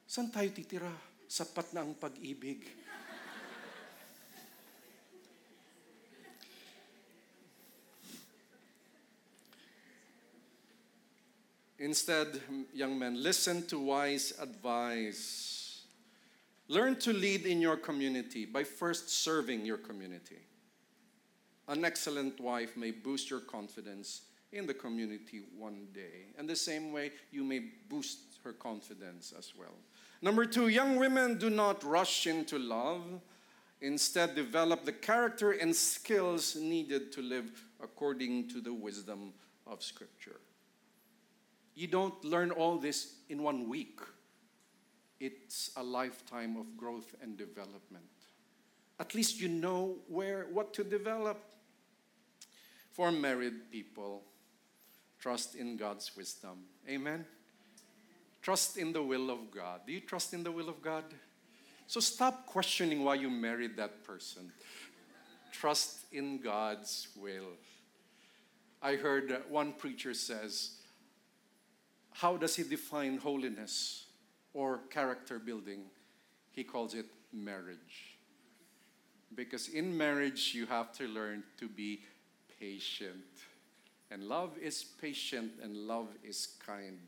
Saan 0.07 0.31
tayo 0.31 0.49
titira? 0.51 0.91
Sapat 1.29 1.75
na 1.75 1.85
ang 1.85 1.93
pag-ibig. 1.95 2.80
Instead, 11.81 12.39
young 12.75 12.99
men, 12.99 13.23
listen 13.23 13.65
to 13.65 13.79
wise 13.79 14.33
advice. 14.39 15.81
Learn 16.67 16.95
to 16.97 17.11
lead 17.11 17.47
in 17.47 17.59
your 17.59 17.75
community 17.75 18.45
by 18.45 18.63
first 18.63 19.09
serving 19.09 19.65
your 19.65 19.79
community. 19.79 20.37
An 21.67 21.83
excellent 21.83 22.39
wife 22.39 22.77
may 22.77 22.91
boost 22.91 23.31
your 23.31 23.39
confidence 23.39 24.21
in 24.51 24.67
the 24.67 24.75
community 24.75 25.41
one 25.57 25.87
day. 25.91 26.27
And 26.37 26.47
the 26.47 26.55
same 26.55 26.91
way, 26.91 27.13
you 27.31 27.43
may 27.43 27.63
boost 27.89 28.19
her 28.43 28.53
confidence 28.53 29.33
as 29.35 29.53
well. 29.57 29.73
Number 30.21 30.45
two, 30.45 30.67
young 30.67 30.97
women 30.97 31.39
do 31.39 31.49
not 31.49 31.83
rush 31.83 32.27
into 32.27 32.59
love. 32.59 33.01
Instead, 33.81 34.35
develop 34.35 34.85
the 34.85 34.91
character 34.91 35.53
and 35.53 35.75
skills 35.75 36.55
needed 36.55 37.11
to 37.13 37.23
live 37.23 37.65
according 37.81 38.49
to 38.49 38.61
the 38.61 38.71
wisdom 38.71 39.33
of 39.65 39.81
Scripture. 39.81 40.41
You 41.75 41.87
don't 41.87 42.23
learn 42.23 42.51
all 42.51 42.77
this 42.77 43.15
in 43.29 43.43
one 43.43 43.69
week. 43.69 43.99
It's 45.19 45.71
a 45.77 45.83
lifetime 45.83 46.57
of 46.57 46.75
growth 46.75 47.15
and 47.21 47.37
development. 47.37 48.05
At 48.99 49.15
least 49.15 49.39
you 49.39 49.47
know 49.47 49.97
where 50.07 50.47
what 50.51 50.73
to 50.75 50.83
develop. 50.83 51.43
For 52.91 53.11
married 53.11 53.71
people, 53.71 54.23
trust 55.17 55.55
in 55.55 55.77
God's 55.77 56.11
wisdom. 56.17 56.65
Amen. 56.89 57.25
Trust 58.41 58.77
in 58.77 58.91
the 58.91 59.01
will 59.01 59.29
of 59.29 59.49
God. 59.49 59.81
Do 59.87 59.93
you 59.93 60.01
trust 60.01 60.33
in 60.33 60.43
the 60.43 60.51
will 60.51 60.67
of 60.67 60.81
God? 60.81 61.05
So 61.87 61.99
stop 61.99 62.45
questioning 62.45 63.03
why 63.03 63.15
you 63.15 63.29
married 63.29 63.77
that 63.77 64.03
person. 64.03 64.51
Trust 65.51 66.05
in 66.11 66.39
God's 66.39 67.07
will. 67.15 67.53
I 68.81 68.95
heard 68.95 69.43
one 69.49 69.73
preacher 69.73 70.13
says, 70.13 70.80
how 72.13 72.37
does 72.37 72.55
he 72.55 72.63
define 72.63 73.17
holiness 73.17 74.05
or 74.53 74.79
character 74.89 75.39
building? 75.39 75.85
He 76.51 76.63
calls 76.63 76.93
it 76.93 77.05
marriage. 77.33 78.17
Because 79.33 79.69
in 79.69 79.97
marriage, 79.97 80.51
you 80.53 80.65
have 80.65 80.91
to 80.93 81.07
learn 81.07 81.43
to 81.57 81.67
be 81.67 82.01
patient. 82.59 83.23
And 84.09 84.23
love 84.23 84.57
is 84.61 84.83
patient 84.83 85.53
and 85.63 85.75
love 85.75 86.09
is 86.23 86.57
kind. 86.65 86.99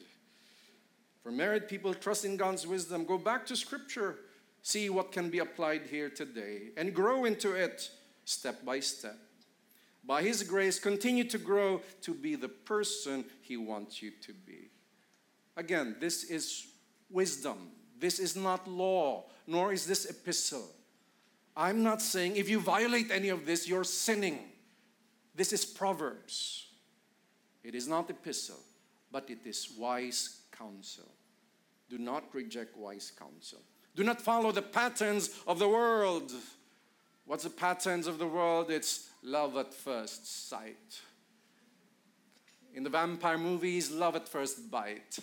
For 1.22 1.32
married 1.32 1.68
people, 1.68 1.94
trust 1.94 2.26
in 2.26 2.38
God's 2.38 2.66
wisdom. 2.66 3.06
Go 3.06 3.18
back 3.18 3.46
to 3.48 3.56
Scripture, 3.56 4.16
see 4.62 4.90
what 4.90 5.12
can 5.12 5.30
be 5.30 5.40
applied 5.40 5.84
here 5.90 6.10
today, 6.10 6.70
and 6.78 6.94
grow 6.94 7.26
into 7.26 7.54
it 7.54 7.90
step 8.26 8.64
by 8.64 8.80
step. 8.80 9.18
By 10.06 10.22
His 10.22 10.44
grace, 10.44 10.80
continue 10.80 11.24
to 11.26 11.38
grow 11.38 11.82
to 12.02 12.14
be 12.14 12.36
the 12.36 12.50
person 12.50 13.24
He 13.42 13.56
wants 13.56 14.02
you 14.02 14.12
to 14.22 14.34
be. 14.34 14.70
Again, 15.56 15.96
this 16.00 16.24
is 16.24 16.68
wisdom. 17.10 17.72
This 18.00 18.20
is 18.20 18.36
not 18.36 18.68
law, 18.68 19.26
nor 19.48 19.72
is 19.72 19.86
this 19.86 20.06
epistle. 20.06 20.68
I'm 21.56 21.84
not 21.84 22.02
saying 22.02 22.36
if 22.36 22.50
you 22.50 22.60
violate 22.60 23.12
any 23.12 23.30
of 23.30 23.46
this, 23.46 23.68
you're 23.68 23.84
sinning. 23.84 24.40
This 25.36 25.54
is 25.54 25.64
Proverbs. 25.64 26.68
It 27.64 27.76
is 27.76 27.88
not 27.88 28.10
epistle, 28.10 28.60
but 29.12 29.30
it 29.30 29.46
is 29.46 29.70
wise 29.78 30.42
counsel. 30.52 31.10
Do 31.90 31.98
not 31.98 32.24
reject 32.34 32.76
wise 32.76 33.12
counsel. 33.18 33.60
Do 33.96 34.04
not 34.04 34.20
follow 34.20 34.52
the 34.52 34.62
patterns 34.62 35.30
of 35.48 35.60
the 35.60 35.70
world. 35.70 36.32
What's 37.26 37.44
the 37.44 37.50
patterns 37.52 38.08
of 38.08 38.18
the 38.18 38.28
world? 38.28 38.72
It's 38.72 39.10
love 39.22 39.56
at 39.56 39.74
first 39.74 40.50
sight. 40.50 41.00
In 42.74 42.84
the 42.84 42.90
vampire 42.90 43.38
movies, 43.38 43.92
love 43.92 44.16
at 44.16 44.28
first 44.28 44.72
bite. 44.72 45.20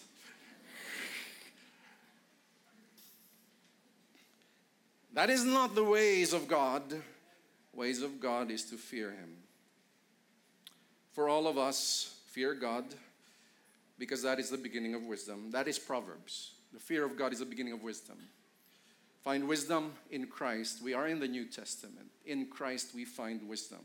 That 5.13 5.31
is 5.31 5.45
not 5.45 5.75
the 5.75 5.85
ways 5.85 6.33
of 6.33 6.49
God. 6.49 6.83
Ways 7.75 8.03
of 8.03 8.21
God 8.21 8.51
is 8.51 8.65
to 8.67 8.77
fear 8.77 9.11
him. 9.11 9.37
For 11.13 11.29
all 11.29 11.47
of 11.47 11.59
us, 11.59 12.17
fear 12.27 12.55
God 12.55 12.85
because 14.01 14.23
that 14.23 14.41
is 14.41 14.49
the 14.51 14.57
beginning 14.57 14.95
of 14.95 15.05
wisdom. 15.05 15.51
That 15.51 15.69
is 15.69 15.79
Proverbs. 15.79 16.53
The 16.73 16.81
fear 16.81 17.05
of 17.05 17.17
God 17.17 17.33
is 17.33 17.41
the 17.41 17.45
beginning 17.45 17.75
of 17.75 17.83
wisdom. 17.83 18.17
Find 19.23 19.47
wisdom 19.47 19.93
in 20.11 20.27
Christ. 20.27 20.83
We 20.83 20.95
are 20.95 21.07
in 21.07 21.21
the 21.21 21.29
New 21.29 21.45
Testament. 21.45 22.07
In 22.25 22.47
Christ, 22.47 22.95
we 22.95 23.05
find 23.05 23.47
wisdom. 23.47 23.81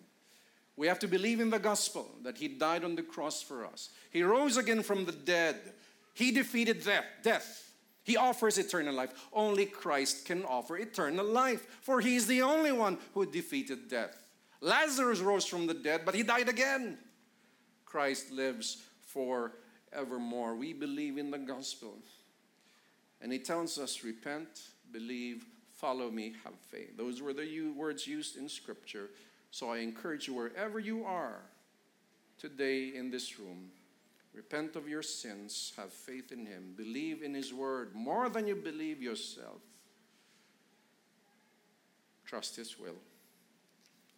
We 0.77 0.87
have 0.87 0.99
to 0.99 1.07
believe 1.07 1.41
in 1.41 1.49
the 1.49 1.59
gospel 1.59 2.09
that 2.23 2.37
He 2.37 2.47
died 2.47 2.85
on 2.85 2.95
the 2.95 3.03
cross 3.03 3.41
for 3.41 3.65
us. 3.65 3.89
He 4.09 4.23
rose 4.23 4.55
again 4.55 4.81
from 4.81 5.03
the 5.03 5.11
dead. 5.11 5.57
He 6.13 6.31
defeated 6.31 6.83
death. 6.83 7.05
death. 7.21 7.64
He 8.05 8.15
offers 8.15 8.57
eternal 8.57 8.93
life. 8.93 9.27
Only 9.33 9.65
Christ 9.65 10.25
can 10.25 10.45
offer 10.45 10.77
eternal 10.77 11.25
life, 11.25 11.65
for 11.81 11.99
He 11.99 12.15
is 12.15 12.27
the 12.27 12.43
only 12.43 12.71
one 12.71 12.99
who 13.13 13.25
defeated 13.25 13.89
death. 13.89 14.15
Lazarus 14.61 15.19
rose 15.19 15.45
from 15.45 15.67
the 15.67 15.73
dead, 15.73 16.01
but 16.05 16.15
he 16.15 16.23
died 16.23 16.47
again. 16.47 16.97
Christ 17.83 18.31
lives 18.31 18.83
forevermore. 19.07 20.55
We 20.55 20.73
believe 20.73 21.17
in 21.17 21.31
the 21.31 21.39
gospel. 21.39 21.97
And 23.21 23.31
He 23.31 23.39
tells 23.39 23.77
us 23.79 24.03
repent, 24.03 24.47
believe, 24.91 25.45
follow 25.73 26.11
me, 26.11 26.35
have 26.43 26.53
faith. 26.69 26.95
Those 26.97 27.21
were 27.21 27.33
the 27.33 27.71
words 27.75 28.05
used 28.05 28.37
in 28.37 28.47
Scripture. 28.47 29.09
So 29.49 29.71
I 29.71 29.77
encourage 29.77 30.27
you, 30.27 30.35
wherever 30.35 30.79
you 30.79 31.05
are 31.05 31.39
today 32.37 32.93
in 32.95 33.09
this 33.09 33.39
room, 33.39 33.71
repent 34.35 34.75
of 34.75 34.87
your 34.87 35.01
sins, 35.01 35.73
have 35.77 35.91
faith 35.91 36.31
in 36.31 36.45
Him, 36.45 36.73
believe 36.75 37.23
in 37.23 37.33
His 37.33 37.53
word 37.53 37.95
more 37.95 38.29
than 38.29 38.47
you 38.47 38.55
believe 38.55 39.01
yourself. 39.01 39.61
Trust 42.25 42.55
His 42.55 42.77
will. 42.77 42.97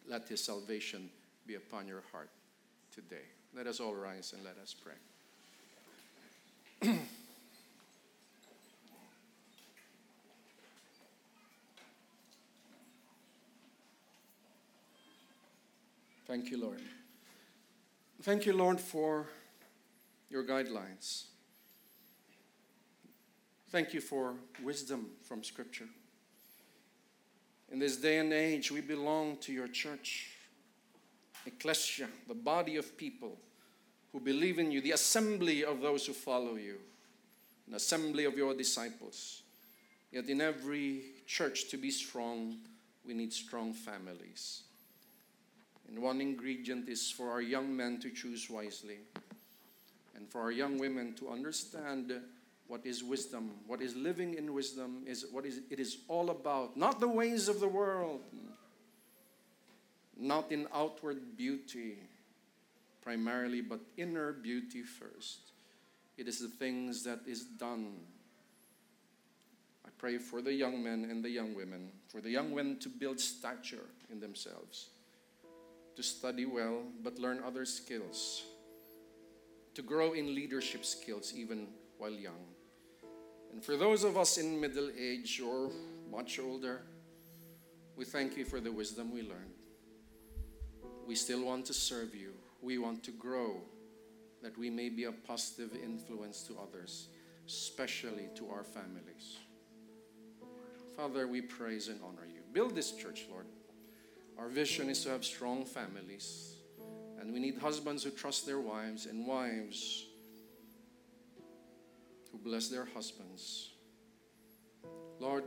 Let 0.06 0.28
His 0.28 0.42
salvation 0.42 1.08
be 1.46 1.54
upon 1.54 1.86
your 1.86 2.02
heart 2.12 2.30
today. 2.92 3.24
Let 3.54 3.66
us 3.66 3.80
all 3.80 3.94
rise 3.94 4.34
and 4.34 4.44
let 4.44 4.58
us 4.58 4.74
pray. 4.74 4.94
Thank 16.26 16.50
you, 16.50 16.60
Lord. 16.60 16.82
Thank 18.20 18.44
you, 18.44 18.52
Lord, 18.52 18.78
for 18.80 19.28
your 20.30 20.44
guidelines. 20.44 21.24
Thank 23.70 23.92
you 23.92 24.00
for 24.00 24.34
wisdom 24.62 25.10
from 25.22 25.42
Scripture. 25.42 25.88
In 27.70 27.78
this 27.78 27.96
day 27.96 28.18
and 28.18 28.32
age, 28.32 28.70
we 28.70 28.80
belong 28.80 29.36
to 29.38 29.52
your 29.52 29.68
church, 29.68 30.30
ecclesia, 31.44 32.08
the 32.26 32.34
body 32.34 32.76
of 32.76 32.96
people 32.96 33.36
who 34.12 34.20
believe 34.20 34.58
in 34.58 34.70
you, 34.70 34.80
the 34.80 34.92
assembly 34.92 35.64
of 35.64 35.80
those 35.80 36.06
who 36.06 36.14
follow 36.14 36.56
you, 36.56 36.78
an 37.66 37.74
assembly 37.74 38.24
of 38.24 38.38
your 38.38 38.54
disciples. 38.54 39.42
Yet, 40.10 40.30
in 40.30 40.40
every 40.40 41.02
church 41.26 41.68
to 41.68 41.76
be 41.76 41.90
strong, 41.90 42.56
we 43.04 43.12
need 43.12 43.34
strong 43.34 43.74
families. 43.74 44.62
And 45.88 45.98
one 45.98 46.22
ingredient 46.22 46.88
is 46.88 47.10
for 47.10 47.30
our 47.30 47.42
young 47.42 47.76
men 47.76 48.00
to 48.00 48.10
choose 48.10 48.48
wisely 48.48 49.00
and 50.18 50.28
for 50.28 50.40
our 50.40 50.50
young 50.50 50.78
women 50.78 51.14
to 51.14 51.30
understand 51.30 52.12
what 52.66 52.84
is 52.84 53.04
wisdom, 53.04 53.52
what 53.66 53.80
is 53.80 53.94
living 53.94 54.34
in 54.34 54.52
wisdom, 54.52 55.04
is 55.06 55.24
what 55.30 55.46
is 55.46 55.60
it 55.70 55.78
is 55.78 55.98
all 56.08 56.30
about. 56.30 56.76
Not 56.76 56.98
the 56.98 57.08
ways 57.08 57.48
of 57.48 57.60
the 57.60 57.68
world, 57.68 58.20
not 60.18 60.50
in 60.50 60.66
outward 60.74 61.36
beauty 61.36 61.98
primarily, 63.00 63.60
but 63.60 63.80
inner 63.96 64.32
beauty 64.32 64.82
first. 64.82 65.52
It 66.18 66.26
is 66.26 66.40
the 66.40 66.48
things 66.48 67.04
that 67.04 67.20
is 67.26 67.44
done. 67.44 67.94
I 69.86 69.90
pray 69.98 70.18
for 70.18 70.42
the 70.42 70.52
young 70.52 70.82
men 70.82 71.06
and 71.08 71.24
the 71.24 71.30
young 71.30 71.54
women, 71.54 71.92
for 72.08 72.20
the 72.20 72.30
young 72.30 72.52
men 72.54 72.76
to 72.80 72.88
build 72.88 73.20
stature 73.20 73.86
in 74.10 74.18
themselves, 74.18 74.88
to 75.94 76.02
study 76.02 76.44
well, 76.44 76.82
but 77.04 77.18
learn 77.20 77.40
other 77.46 77.64
skills, 77.64 78.42
to 79.78 79.82
grow 79.84 80.12
in 80.12 80.34
leadership 80.34 80.84
skills 80.84 81.32
even 81.36 81.68
while 81.98 82.10
young. 82.10 82.42
And 83.52 83.62
for 83.62 83.76
those 83.76 84.02
of 84.02 84.16
us 84.16 84.36
in 84.36 84.60
middle 84.60 84.90
age 84.98 85.40
or 85.40 85.70
much 86.10 86.40
older, 86.40 86.82
we 87.94 88.04
thank 88.04 88.36
you 88.36 88.44
for 88.44 88.58
the 88.58 88.72
wisdom 88.72 89.14
we 89.14 89.22
learned. 89.22 89.54
We 91.06 91.14
still 91.14 91.44
want 91.44 91.64
to 91.66 91.74
serve 91.74 92.12
you. 92.12 92.32
We 92.60 92.78
want 92.78 93.04
to 93.04 93.12
grow 93.12 93.62
that 94.42 94.58
we 94.58 94.68
may 94.68 94.88
be 94.88 95.04
a 95.04 95.12
positive 95.12 95.70
influence 95.76 96.42
to 96.48 96.56
others, 96.58 97.06
especially 97.46 98.30
to 98.34 98.50
our 98.50 98.64
families. 98.64 99.36
Father, 100.96 101.28
we 101.28 101.40
praise 101.40 101.86
and 101.86 102.00
honor 102.02 102.26
you. 102.26 102.40
Build 102.52 102.74
this 102.74 102.90
church, 102.96 103.26
Lord. 103.30 103.46
Our 104.40 104.48
vision 104.48 104.90
is 104.90 105.04
to 105.04 105.10
have 105.10 105.24
strong 105.24 105.64
families, 105.64 106.57
and 107.20 107.32
we 107.32 107.40
need 107.40 107.58
husbands 107.58 108.04
who 108.04 108.10
trust 108.10 108.46
their 108.46 108.60
wives 108.60 109.06
and 109.06 109.26
wives 109.26 110.06
who 112.30 112.38
bless 112.38 112.68
their 112.68 112.84
husbands. 112.84 113.70
Lord, 115.18 115.44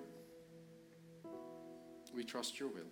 we 2.14 2.24
trust 2.24 2.60
your 2.60 2.70
will. 2.70 2.92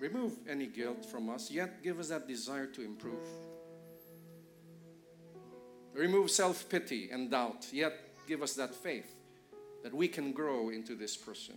Remove 0.00 0.32
any 0.48 0.66
guilt 0.66 1.04
from 1.06 1.30
us, 1.30 1.50
yet 1.50 1.82
give 1.82 1.98
us 1.98 2.08
that 2.08 2.28
desire 2.28 2.66
to 2.66 2.82
improve. 2.82 3.26
Remove 5.94 6.30
self 6.30 6.68
pity 6.68 7.10
and 7.10 7.30
doubt, 7.30 7.66
yet 7.72 7.94
give 8.26 8.42
us 8.42 8.54
that 8.54 8.74
faith 8.74 9.14
that 9.82 9.94
we 9.94 10.08
can 10.08 10.32
grow 10.32 10.70
into 10.70 10.94
this 10.94 11.16
person. 11.16 11.54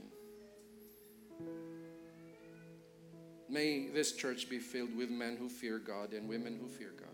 May 3.49 3.87
this 3.87 4.11
church 4.11 4.49
be 4.49 4.59
filled 4.59 4.95
with 4.95 5.09
men 5.09 5.37
who 5.37 5.47
fear 5.47 5.79
God 5.79 6.13
and 6.13 6.27
women 6.27 6.57
who 6.61 6.67
fear 6.67 6.91
God. 6.97 7.07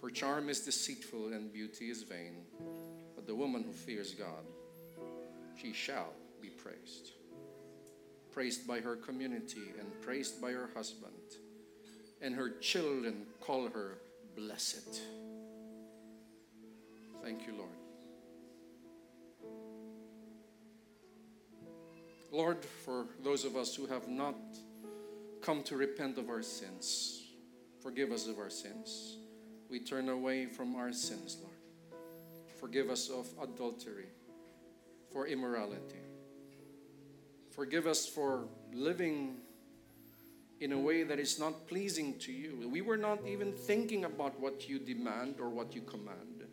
For 0.00 0.10
charm 0.10 0.48
is 0.48 0.60
deceitful 0.60 1.32
and 1.32 1.52
beauty 1.52 1.88
is 1.90 2.02
vain, 2.02 2.44
but 3.14 3.26
the 3.26 3.34
woman 3.34 3.62
who 3.62 3.72
fears 3.72 4.12
God, 4.12 4.44
she 5.60 5.72
shall 5.72 6.12
be 6.42 6.48
praised. 6.48 7.12
Praised 8.32 8.66
by 8.66 8.80
her 8.80 8.96
community 8.96 9.72
and 9.78 10.00
praised 10.02 10.42
by 10.42 10.50
her 10.52 10.68
husband, 10.74 11.12
and 12.20 12.34
her 12.34 12.50
children 12.60 13.26
call 13.40 13.68
her 13.68 13.98
blessed. 14.36 15.00
Thank 17.22 17.46
you, 17.46 17.54
Lord. 17.56 17.75
Lord, 22.36 22.62
for 22.84 23.06
those 23.24 23.46
of 23.46 23.56
us 23.56 23.74
who 23.74 23.86
have 23.86 24.08
not 24.08 24.36
come 25.40 25.62
to 25.62 25.74
repent 25.74 26.18
of 26.18 26.28
our 26.28 26.42
sins, 26.42 27.22
forgive 27.82 28.12
us 28.12 28.26
of 28.26 28.38
our 28.38 28.50
sins. 28.50 29.16
We 29.70 29.80
turn 29.80 30.10
away 30.10 30.44
from 30.44 30.76
our 30.76 30.92
sins, 30.92 31.38
Lord. 31.40 32.02
Forgive 32.60 32.90
us 32.90 33.08
of 33.08 33.26
adultery, 33.42 34.08
for 35.10 35.26
immorality. 35.26 36.02
Forgive 37.54 37.86
us 37.86 38.06
for 38.06 38.44
living 38.70 39.36
in 40.60 40.72
a 40.72 40.78
way 40.78 41.04
that 41.04 41.18
is 41.18 41.40
not 41.40 41.66
pleasing 41.66 42.18
to 42.18 42.32
you. 42.32 42.68
We 42.70 42.82
were 42.82 42.98
not 42.98 43.26
even 43.26 43.52
thinking 43.52 44.04
about 44.04 44.38
what 44.38 44.68
you 44.68 44.78
demand 44.78 45.36
or 45.40 45.48
what 45.48 45.74
you 45.74 45.80
command. 45.80 46.44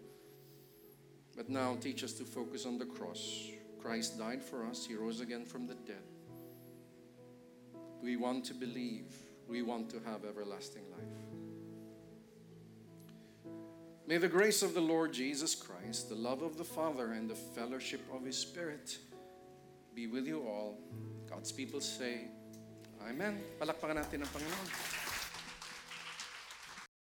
But 1.35 1.49
now 1.49 1.75
teach 1.75 2.05
us 2.05 2.13
to 2.13 2.23
focus 2.23 2.65
on 2.65 2.77
the 2.77 2.85
cross. 2.85 3.49
Christ 3.83 4.17
died 4.17 4.41
for 4.41 4.65
us, 4.65 4.85
He 4.85 4.95
rose 4.95 5.19
again 5.19 5.43
from 5.43 5.67
the 5.67 5.75
dead. 5.75 6.07
We 8.01 8.15
want 8.15 8.45
to 8.45 8.53
believe, 8.53 9.13
we 9.47 9.61
want 9.61 9.89
to 9.89 9.99
have 10.05 10.23
everlasting 10.23 10.83
life. 10.91 11.03
May 14.07 14.17
the 14.17 14.27
grace 14.27 14.63
of 14.63 14.73
the 14.73 14.81
Lord 14.81 15.11
Jesus 15.11 15.53
Christ, 15.53 16.07
the 16.07 16.15
love 16.15 16.41
of 16.41 16.57
the 16.57 16.63
Father, 16.63 17.11
and 17.11 17.29
the 17.29 17.35
fellowship 17.35 18.01
of 18.13 18.23
His 18.23 18.37
Spirit 18.37 18.97
be 19.93 20.07
with 20.07 20.27
you 20.27 20.47
all. 20.47 20.77
God's 21.29 21.51
people 21.51 21.81
say, 21.81 22.27
Amen. 23.03 23.35
Palakpakan 23.59 23.99
natin 23.99 24.23
ang 24.23 24.31
Panginoon. 24.31 25.02